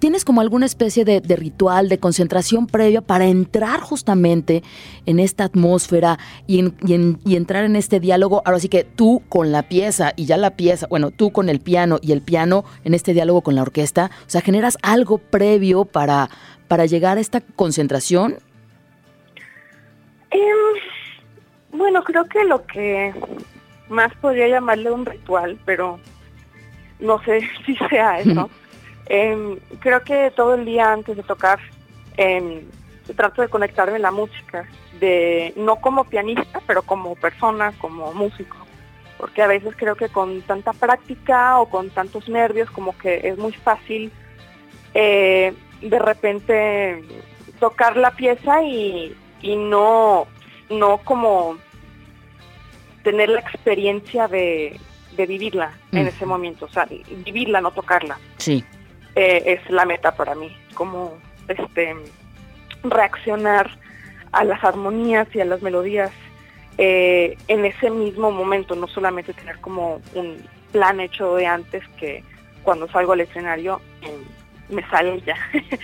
¿Tienes 0.00 0.24
como 0.24 0.40
alguna 0.40 0.66
especie 0.66 1.04
de, 1.04 1.20
ritual, 1.36 1.88
de 1.88 1.98
concentración 1.98 2.66
previa 2.66 3.02
para 3.02 3.26
entrar 3.26 3.80
justamente 3.80 4.62
en 5.06 5.20
esta 5.20 5.44
atmósfera 5.44 6.18
y, 6.46 6.72
entrar 7.34 7.64
en 7.64 7.76
este 7.76 8.00
diálogo? 8.00 8.42
Ahora 8.44 8.58
sí 8.58 8.68
que 8.68 8.84
tú 8.84 9.22
con 9.28 9.52
la 9.52 9.62
pieza 9.62 10.12
y 10.16 10.26
ya 10.26 10.36
la 10.36 10.50
pieza, 10.50 10.88
bueno, 10.88 11.12
tú 11.12 11.30
con 11.30 11.48
el 11.48 11.60
piano 11.60 11.98
y 12.02 12.12
el 12.12 12.20
piano 12.20 12.64
en 12.84 12.94
este 12.94 13.14
diálogo 13.14 13.42
con 13.42 13.54
la 13.54 13.62
orquesta, 13.62 14.10
o 14.26 14.30
sea, 14.30 14.40
¿generas 14.40 14.76
algo 14.82 15.18
previo 15.18 15.84
para, 15.84 16.28
llegar 16.88 17.18
a 17.18 17.20
esta 17.20 17.40
concentración? 17.40 18.38
Em, 20.30 21.78
bueno, 21.78 22.02
creo 22.02 22.24
que 22.24 22.44
lo 22.44 22.66
que 22.66 23.14
más 23.88 24.12
podría 24.16 24.48
llamarle 24.48 24.90
un 24.90 25.06
ritual, 25.06 25.58
pero 25.64 26.00
no 26.98 27.22
sé 27.22 27.48
si 27.66 27.76
sea 27.88 28.18
eso. 28.18 28.50
Em, 29.06 29.58
creo 29.80 30.02
que 30.02 30.32
todo 30.32 30.54
el 30.54 30.64
día 30.64 30.92
antes 30.92 31.16
de 31.16 31.22
tocar 31.22 31.60
em, 32.16 32.62
trato 33.14 33.42
de 33.42 33.48
conectarme 33.48 33.96
en 33.96 34.02
la 34.02 34.10
música, 34.10 34.68
de 34.98 35.52
no 35.56 35.76
como 35.76 36.04
pianista, 36.04 36.60
pero 36.66 36.82
como 36.82 37.14
persona, 37.14 37.72
como 37.78 38.12
músico, 38.12 38.56
porque 39.18 39.42
a 39.42 39.46
veces 39.46 39.74
creo 39.76 39.94
que 39.94 40.08
con 40.08 40.42
tanta 40.42 40.72
práctica 40.72 41.58
o 41.58 41.66
con 41.66 41.90
tantos 41.90 42.28
nervios 42.28 42.70
como 42.70 42.96
que 42.98 43.20
es 43.28 43.38
muy 43.38 43.52
fácil 43.52 44.10
eh, 44.94 45.54
de 45.80 45.98
repente 45.98 47.04
tocar 47.60 47.96
la 47.96 48.10
pieza 48.12 48.62
y, 48.62 49.14
no, 49.42 50.26
no 50.70 50.98
como 50.98 51.58
tener 53.04 53.28
la 53.28 53.40
experiencia 53.40 54.26
de, 54.26 54.80
vivirla 55.16 55.72
en 55.92 56.08
ese 56.08 56.26
momento, 56.26 56.66
o 56.66 56.68
sea, 56.68 56.86
vivirla, 57.24 57.60
no 57.60 57.70
tocarla. 57.70 58.18
Sí. 58.36 58.64
Eh, 59.16 59.42
es 59.46 59.70
la 59.70 59.86
meta 59.86 60.14
para 60.14 60.34
mí, 60.34 60.54
como 60.74 61.18
este 61.48 61.96
reaccionar 62.82 63.70
a 64.30 64.44
las 64.44 64.62
armonías 64.62 65.26
y 65.34 65.40
a 65.40 65.46
las 65.46 65.62
melodías 65.62 66.12
eh, 66.78 67.38
en 67.48 67.64
ese 67.64 67.90
mismo 67.90 68.30
momento, 68.30 68.74
no 68.74 68.86
solamente 68.86 69.32
tener 69.32 69.58
como 69.60 70.02
un 70.14 70.36
plan 70.70 71.00
hecho 71.00 71.34
de 71.36 71.46
antes 71.46 71.82
que 71.98 72.22
cuando 72.62 72.86
salgo 72.88 73.12
al 73.12 73.22
escenario 73.22 73.80
eh, 74.02 74.18
me 74.68 74.86
sale 74.90 75.22
ya. 75.22 75.36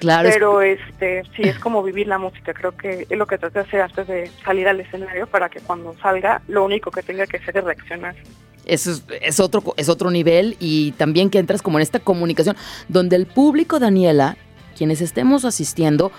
Claro. 0.00 0.30
Pero 0.32 0.62
este 0.62 1.22
sí 1.36 1.42
es 1.42 1.58
como 1.58 1.82
vivir 1.82 2.06
la 2.06 2.18
música, 2.18 2.54
creo 2.54 2.74
que 2.74 3.06
es 3.08 3.18
lo 3.18 3.26
que 3.26 3.36
trato 3.36 3.58
de 3.58 3.66
hacer 3.66 3.82
antes 3.82 4.08
de 4.08 4.30
salir 4.42 4.66
al 4.66 4.80
escenario 4.80 5.26
para 5.26 5.50
que 5.50 5.60
cuando 5.60 5.94
salga 6.00 6.40
lo 6.48 6.64
único 6.64 6.90
que 6.90 7.02
tenga 7.02 7.26
que 7.26 7.36
hacer 7.36 7.58
es 7.58 7.64
reaccionar 7.64 8.16
Eso 8.64 8.98
es, 9.20 9.40
otro, 9.40 9.62
es 9.76 9.90
otro 9.90 10.10
nivel 10.10 10.56
y 10.58 10.92
también 10.92 11.28
que 11.28 11.38
entras 11.38 11.60
como 11.60 11.78
en 11.78 11.82
esta 11.82 12.00
comunicación 12.00 12.56
donde 12.88 13.16
el 13.16 13.26
público, 13.26 13.78
Daniela, 13.78 14.38
quienes 14.74 15.02
estemos 15.02 15.44
asistiendo, 15.44 16.10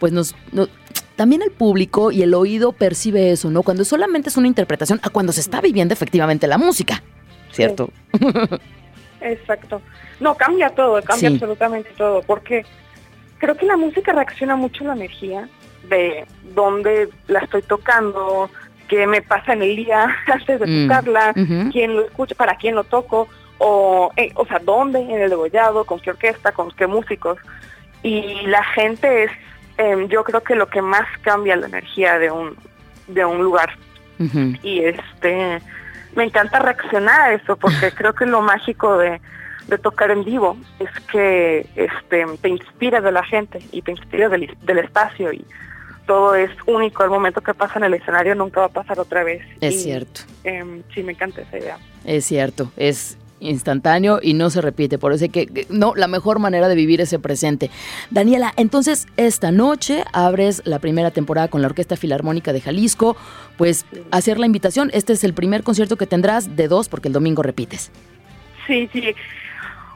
pues 0.00 0.14
nos, 0.14 0.34
también 1.16 1.42
el 1.42 1.50
público 1.50 2.12
y 2.12 2.22
el 2.22 2.32
oído 2.32 2.72
percibe 2.72 3.32
eso, 3.32 3.50
¿no? 3.50 3.62
Cuando 3.62 3.84
solamente 3.84 4.30
es 4.30 4.38
una 4.38 4.46
interpretación 4.46 4.98
a 5.02 5.10
cuando 5.10 5.32
se 5.32 5.40
está 5.40 5.60
viviendo 5.60 5.92
efectivamente 5.92 6.46
la 6.46 6.56
música, 6.56 7.02
¿cierto? 7.52 7.90
Exacto. 9.20 9.82
No, 10.20 10.34
cambia 10.34 10.70
todo, 10.70 11.02
cambia 11.02 11.28
absolutamente 11.28 11.90
todo, 11.98 12.22
porque 12.22 12.64
creo 13.38 13.56
que 13.56 13.66
la 13.66 13.76
música 13.76 14.12
reacciona 14.12 14.56
mucho 14.56 14.84
a 14.84 14.88
la 14.88 14.94
energía 14.94 15.48
de 15.88 16.26
dónde 16.54 17.08
la 17.28 17.40
estoy 17.40 17.62
tocando, 17.62 18.50
qué 18.88 19.06
me 19.06 19.22
pasa 19.22 19.52
en 19.52 19.62
el 19.62 19.76
día 19.76 20.14
antes 20.26 20.60
de 20.60 20.66
mm, 20.66 20.88
tocarla, 20.88 21.34
quién 21.72 21.96
lo 21.96 22.04
escucha, 22.04 22.34
para 22.34 22.56
quién 22.56 22.74
lo 22.74 22.84
toco, 22.84 23.28
o, 23.58 24.10
eh, 24.16 24.32
o 24.34 24.46
sea, 24.46 24.58
dónde, 24.58 25.00
en 25.00 25.20
el 25.22 25.30
degollado, 25.30 25.84
con 25.84 26.00
qué 26.00 26.10
orquesta, 26.10 26.52
con 26.52 26.70
qué 26.72 26.86
músicos. 26.86 27.38
Y 28.02 28.42
la 28.46 28.62
gente 28.62 29.24
es, 29.24 29.30
em, 29.78 30.08
yo 30.08 30.24
creo 30.24 30.42
que 30.42 30.54
lo 30.54 30.68
que 30.68 30.82
más 30.82 31.06
cambia 31.22 31.56
la 31.56 31.66
energía 31.66 32.18
de 32.18 32.30
un, 32.30 32.56
de 33.08 33.24
un 33.24 33.42
lugar. 33.42 33.76
Y 34.62 34.80
este, 34.80 35.60
me 36.14 36.24
encanta 36.24 36.58
reaccionar 36.58 37.20
a 37.20 37.32
eso, 37.34 37.56
porque 37.56 37.90
creo 37.94 38.14
que 38.14 38.26
lo 38.26 38.40
mágico 38.40 38.96
de, 38.98 39.20
de 39.68 39.78
tocar 39.78 40.10
en 40.10 40.24
vivo 40.24 40.56
es 40.78 40.90
que 41.10 41.66
este, 41.74 42.24
te 42.40 42.48
inspira 42.48 43.00
de 43.00 43.12
la 43.12 43.24
gente 43.24 43.60
y 43.72 43.82
te 43.82 43.90
inspira 43.90 44.28
del, 44.28 44.56
del 44.62 44.78
espacio 44.78 45.32
y 45.32 45.44
todo 46.06 46.34
es 46.34 46.50
único. 46.66 47.04
El 47.04 47.10
momento 47.10 47.40
que 47.40 47.52
pasa 47.52 47.78
en 47.78 47.84
el 47.84 47.94
escenario 47.94 48.34
nunca 48.34 48.60
va 48.60 48.66
a 48.66 48.70
pasar 48.70 48.98
otra 48.98 49.24
vez. 49.24 49.42
Es 49.60 49.82
cierto. 49.82 50.22
Eh, 50.44 50.82
sí, 50.94 51.02
me 51.02 51.12
encanta 51.12 51.42
esa 51.42 51.58
idea. 51.58 51.78
Es 52.04 52.24
cierto, 52.24 52.70
es 52.76 53.18
instantáneo 53.40 54.20
y 54.22 54.34
no 54.34 54.48
se 54.50 54.60
repite. 54.60 54.98
Por 54.98 55.12
eso 55.12 55.26
que, 55.30 55.66
no, 55.68 55.94
la 55.94 56.08
mejor 56.08 56.38
manera 56.38 56.68
de 56.68 56.74
vivir 56.74 57.00
ese 57.00 57.18
presente. 57.18 57.70
Daniela, 58.10 58.52
entonces 58.56 59.06
esta 59.16 59.50
noche 59.52 60.04
abres 60.12 60.62
la 60.64 60.78
primera 60.78 61.10
temporada 61.10 61.48
con 61.48 61.60
la 61.60 61.68
Orquesta 61.68 61.96
Filarmónica 61.96 62.52
de 62.52 62.60
Jalisco. 62.60 63.16
Pues 63.58 63.84
hacer 64.10 64.38
la 64.38 64.46
invitación. 64.46 64.90
Este 64.94 65.12
es 65.12 65.24
el 65.24 65.34
primer 65.34 65.62
concierto 65.62 65.96
que 65.96 66.06
tendrás 66.06 66.56
de 66.56 66.68
dos 66.68 66.88
porque 66.88 67.08
el 67.08 67.14
domingo 67.14 67.42
repites. 67.42 67.90
Sí, 68.66 68.88
sí. 68.92 69.14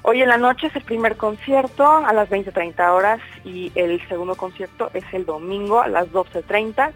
Hoy 0.02 0.22
en 0.22 0.28
la 0.28 0.38
noche 0.38 0.68
es 0.68 0.76
el 0.76 0.82
primer 0.82 1.16
concierto 1.16 1.86
a 1.86 2.12
las 2.12 2.28
20.30 2.30 2.90
horas 2.90 3.20
y 3.44 3.70
el 3.74 4.00
segundo 4.08 4.34
concierto 4.34 4.90
es 4.94 5.04
el 5.12 5.26
domingo 5.26 5.80
a 5.80 5.88
las 5.88 6.08
12.30 6.08 6.92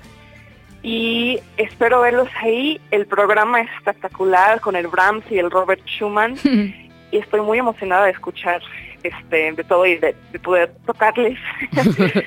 y 0.82 1.40
espero 1.56 2.02
verlos 2.02 2.28
ahí. 2.40 2.80
El 2.90 3.06
programa 3.06 3.60
es 3.60 3.70
espectacular 3.78 4.60
con 4.60 4.76
el 4.76 4.86
Brahms 4.86 5.24
y 5.30 5.38
el 5.38 5.50
Robert 5.50 5.82
Schumann. 5.86 6.36
Y 7.10 7.18
estoy 7.18 7.42
muy 7.42 7.58
emocionada 7.58 8.06
de 8.06 8.10
escuchar 8.10 8.60
este 9.04 9.52
de 9.52 9.62
todo 9.62 9.86
y 9.86 9.98
de, 9.98 10.16
poder 10.42 10.74
tocarles 10.84 11.38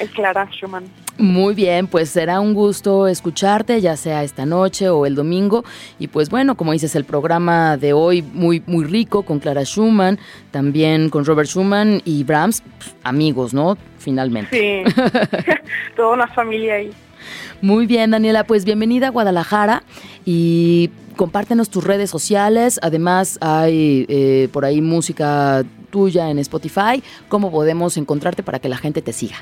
el 0.00 0.10
Clara 0.10 0.48
Schumann. 0.50 0.84
Muy 1.18 1.54
bien, 1.54 1.86
pues 1.86 2.08
será 2.08 2.40
un 2.40 2.54
gusto 2.54 3.06
escucharte, 3.06 3.80
ya 3.80 3.96
sea 3.96 4.24
esta 4.24 4.46
noche 4.46 4.88
o 4.88 5.04
el 5.04 5.14
domingo. 5.14 5.62
Y 5.98 6.08
pues 6.08 6.30
bueno, 6.30 6.56
como 6.56 6.72
dices, 6.72 6.96
el 6.96 7.04
programa 7.04 7.76
de 7.76 7.92
hoy 7.92 8.22
muy, 8.22 8.62
muy 8.66 8.84
rico 8.84 9.22
con 9.22 9.38
Clara 9.38 9.64
Schumann, 9.64 10.18
también 10.50 11.10
con 11.10 11.24
Robert 11.24 11.48
Schumann 11.48 12.00
y 12.04 12.24
Brahms, 12.24 12.62
amigos, 13.04 13.52
¿no? 13.52 13.76
Finalmente. 13.98 14.84
Sí, 14.86 14.94
toda 15.96 16.14
una 16.14 16.26
familia 16.28 16.74
ahí. 16.74 16.90
Muy 17.60 17.86
bien, 17.86 18.10
Daniela, 18.10 18.44
pues 18.44 18.64
bienvenida 18.64 19.08
a 19.08 19.10
Guadalajara 19.10 19.84
y 20.24 20.90
compártenos 21.16 21.70
tus 21.70 21.84
redes 21.84 22.10
sociales. 22.10 22.80
Además, 22.82 23.38
hay 23.40 24.06
eh, 24.08 24.48
por 24.52 24.64
ahí 24.64 24.80
música 24.80 25.62
tuya 25.90 26.30
en 26.30 26.38
Spotify. 26.38 27.02
¿Cómo 27.28 27.52
podemos 27.52 27.96
encontrarte 27.96 28.42
para 28.42 28.58
que 28.58 28.68
la 28.68 28.78
gente 28.78 29.02
te 29.02 29.12
siga? 29.12 29.36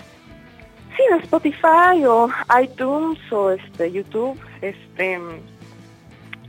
Sí, 0.97 1.03
en 1.11 1.21
Spotify 1.21 2.05
o 2.07 2.29
iTunes 2.61 3.19
o 3.33 3.51
este 3.51 3.93
YouTube, 3.93 4.39
este 4.61 5.19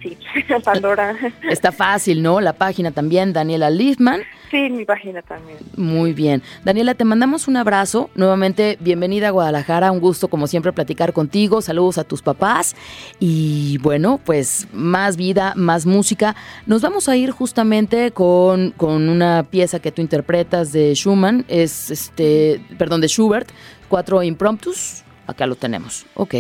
sí, 0.02 0.18
Pandora. 0.64 1.16
Está 1.50 1.72
fácil, 1.72 2.22
¿no? 2.22 2.42
La 2.42 2.54
página 2.54 2.92
también, 2.92 3.34
Daniela 3.34 3.70
Liefman. 3.70 4.22
Sí, 4.50 4.70
mi 4.70 4.84
página 4.84 5.22
también. 5.22 5.58
Muy 5.78 6.12
bien. 6.12 6.44
Daniela, 6.66 6.94
te 6.94 7.06
mandamos 7.06 7.48
un 7.48 7.56
abrazo. 7.56 8.10
Nuevamente, 8.16 8.78
bienvenida 8.82 9.30
a 9.30 9.32
Guadalajara. 9.32 9.94
Un 9.94 10.02
gusto, 10.02 10.28
como 10.28 10.46
siempre, 10.46 10.74
platicar 10.74 11.14
contigo. 11.14 11.62
Saludos 11.62 11.98
a 11.98 12.04
tus 12.04 12.22
papás. 12.22 12.76
Y 13.20 13.78
bueno, 13.78 14.20
pues 14.26 14.68
más 14.74 15.16
vida, 15.16 15.54
más 15.56 15.86
música. 15.86 16.36
Nos 16.66 16.82
vamos 16.82 17.08
a 17.08 17.16
ir 17.16 17.32
justamente 17.32 18.12
con, 18.12 18.72
con 18.72 19.08
una 19.08 19.44
pieza 19.50 19.80
que 19.80 19.94
tú 19.94 20.02
interpretas 20.02 20.74
de 20.74 20.96
Schumann. 20.96 21.46
Es 21.48 21.90
este, 21.90 22.62
perdón, 22.78 23.00
de 23.00 23.08
Schubert. 23.08 23.50
Cuatro 23.88 24.22
impromptus 24.22 25.04
acá 25.32 25.48
lo 25.48 25.56
tenemos. 25.56 26.06
Ok. 26.16 26.36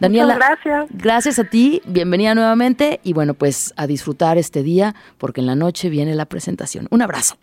Daniela, 0.00 0.34
gracias. 0.34 0.86
Gracias 0.90 1.38
a 1.38 1.44
ti, 1.44 1.82
bienvenida 1.86 2.34
nuevamente 2.34 3.00
y 3.02 3.12
bueno, 3.12 3.34
pues 3.34 3.72
a 3.76 3.86
disfrutar 3.86 4.38
este 4.38 4.62
día 4.62 4.94
porque 5.18 5.40
en 5.40 5.46
la 5.46 5.54
noche 5.54 5.88
viene 5.88 6.14
la 6.14 6.26
presentación. 6.26 6.86
Un 6.90 7.02
abrazo. 7.02 7.36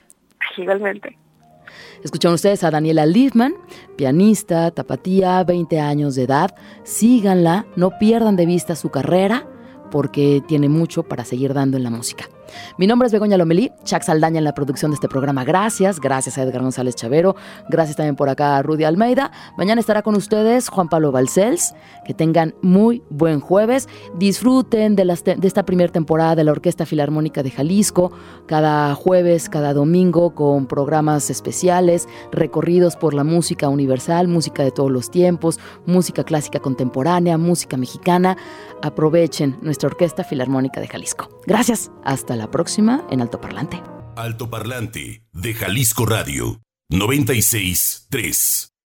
Igualmente. 0.58 1.18
Escucharon 2.04 2.36
ustedes 2.36 2.64
a 2.64 2.72
Daniela 2.72 3.06
Liefman, 3.06 3.54
pianista, 3.96 4.72
tapatía, 4.72 5.44
20 5.44 5.80
años 5.80 6.16
de 6.16 6.24
edad. 6.24 6.56
Síganla, 6.84 7.66
no 7.76 7.98
pierdan 8.00 8.36
de 8.36 8.46
vista 8.46 8.76
su 8.76 8.90
carrera 8.90 9.46
porque 9.92 10.42
tiene 10.48 10.70
mucho 10.70 11.04
para 11.04 11.26
seguir 11.26 11.54
dando 11.54 11.78
en 11.78 11.84
la 11.84 11.90
música. 11.90 12.28
Mi 12.78 12.88
nombre 12.88 13.08
es 13.08 13.12
Begoña 13.12 13.38
Lomelí, 13.38 13.72
Chuck 13.84 14.04
Saldaña 14.04 14.40
en 14.40 14.44
la 14.44 14.54
producción 14.54 14.92
de 14.92 14.96
este 14.96 15.08
programa. 15.08 15.44
Gracias, 15.44 16.00
gracias 16.00 16.38
a 16.38 16.44
Edgar 16.44 16.62
González 16.62 16.96
Chavero, 16.96 17.36
gracias 17.70 17.98
también 17.98 18.16
por 18.16 18.30
acá 18.30 18.58
a 18.58 18.64
Rudy 18.64 18.84
Almeida. 18.84 19.32
Mañana 19.58 19.82
estará 19.82 20.02
con 20.02 20.16
ustedes 20.16 20.70
Juan 20.70 20.90
Pablo 20.90 21.12
Balcells. 21.12 21.74
Que 22.06 22.14
tengan 22.14 22.56
muy 22.62 23.04
buen 23.10 23.40
jueves. 23.40 23.88
Disfruten 24.16 24.96
de, 24.96 25.06
de 25.06 25.48
esta 25.48 25.66
primera 25.66 25.92
temporada 25.92 26.36
de 26.36 26.44
la 26.44 26.52
Orquesta 26.52 26.86
Filarmónica 26.86 27.44
de 27.44 27.52
Jalisco, 27.52 28.12
cada 28.48 28.94
jueves, 28.96 29.50
cada 29.50 29.74
domingo, 29.74 30.34
con 30.34 30.66
programas 30.66 31.30
especiales, 31.30 32.08
recorridos 32.32 32.96
por 32.96 33.14
la 33.14 33.24
música 33.24 33.70
universal, 33.70 34.28
música 34.28 34.64
de 34.64 34.72
todos 34.72 34.92
los 34.92 35.12
tiempos, 35.12 35.60
música 35.86 36.24
clásica 36.24 36.60
contemporánea, 36.60 37.38
música 37.38 37.78
mexicana. 37.78 38.38
Aprovechen 38.82 39.58
nuestra 39.62 39.88
Orquesta 39.88 40.24
Filarmónica 40.24 40.82
de 40.82 40.88
Jalisco. 40.88 41.30
Gracias, 41.46 41.92
hasta 42.04 42.36
la 42.36 42.41
próxima 42.50 43.06
en 43.12 43.22
Alto 43.22 43.40
Parlante. 43.40 43.84
Alto 44.16 44.50
Parlante 44.50 45.24
de 45.34 45.54
Jalisco 45.54 46.06
Radio 46.06 46.62
96 46.90 48.08
3. 48.10 48.71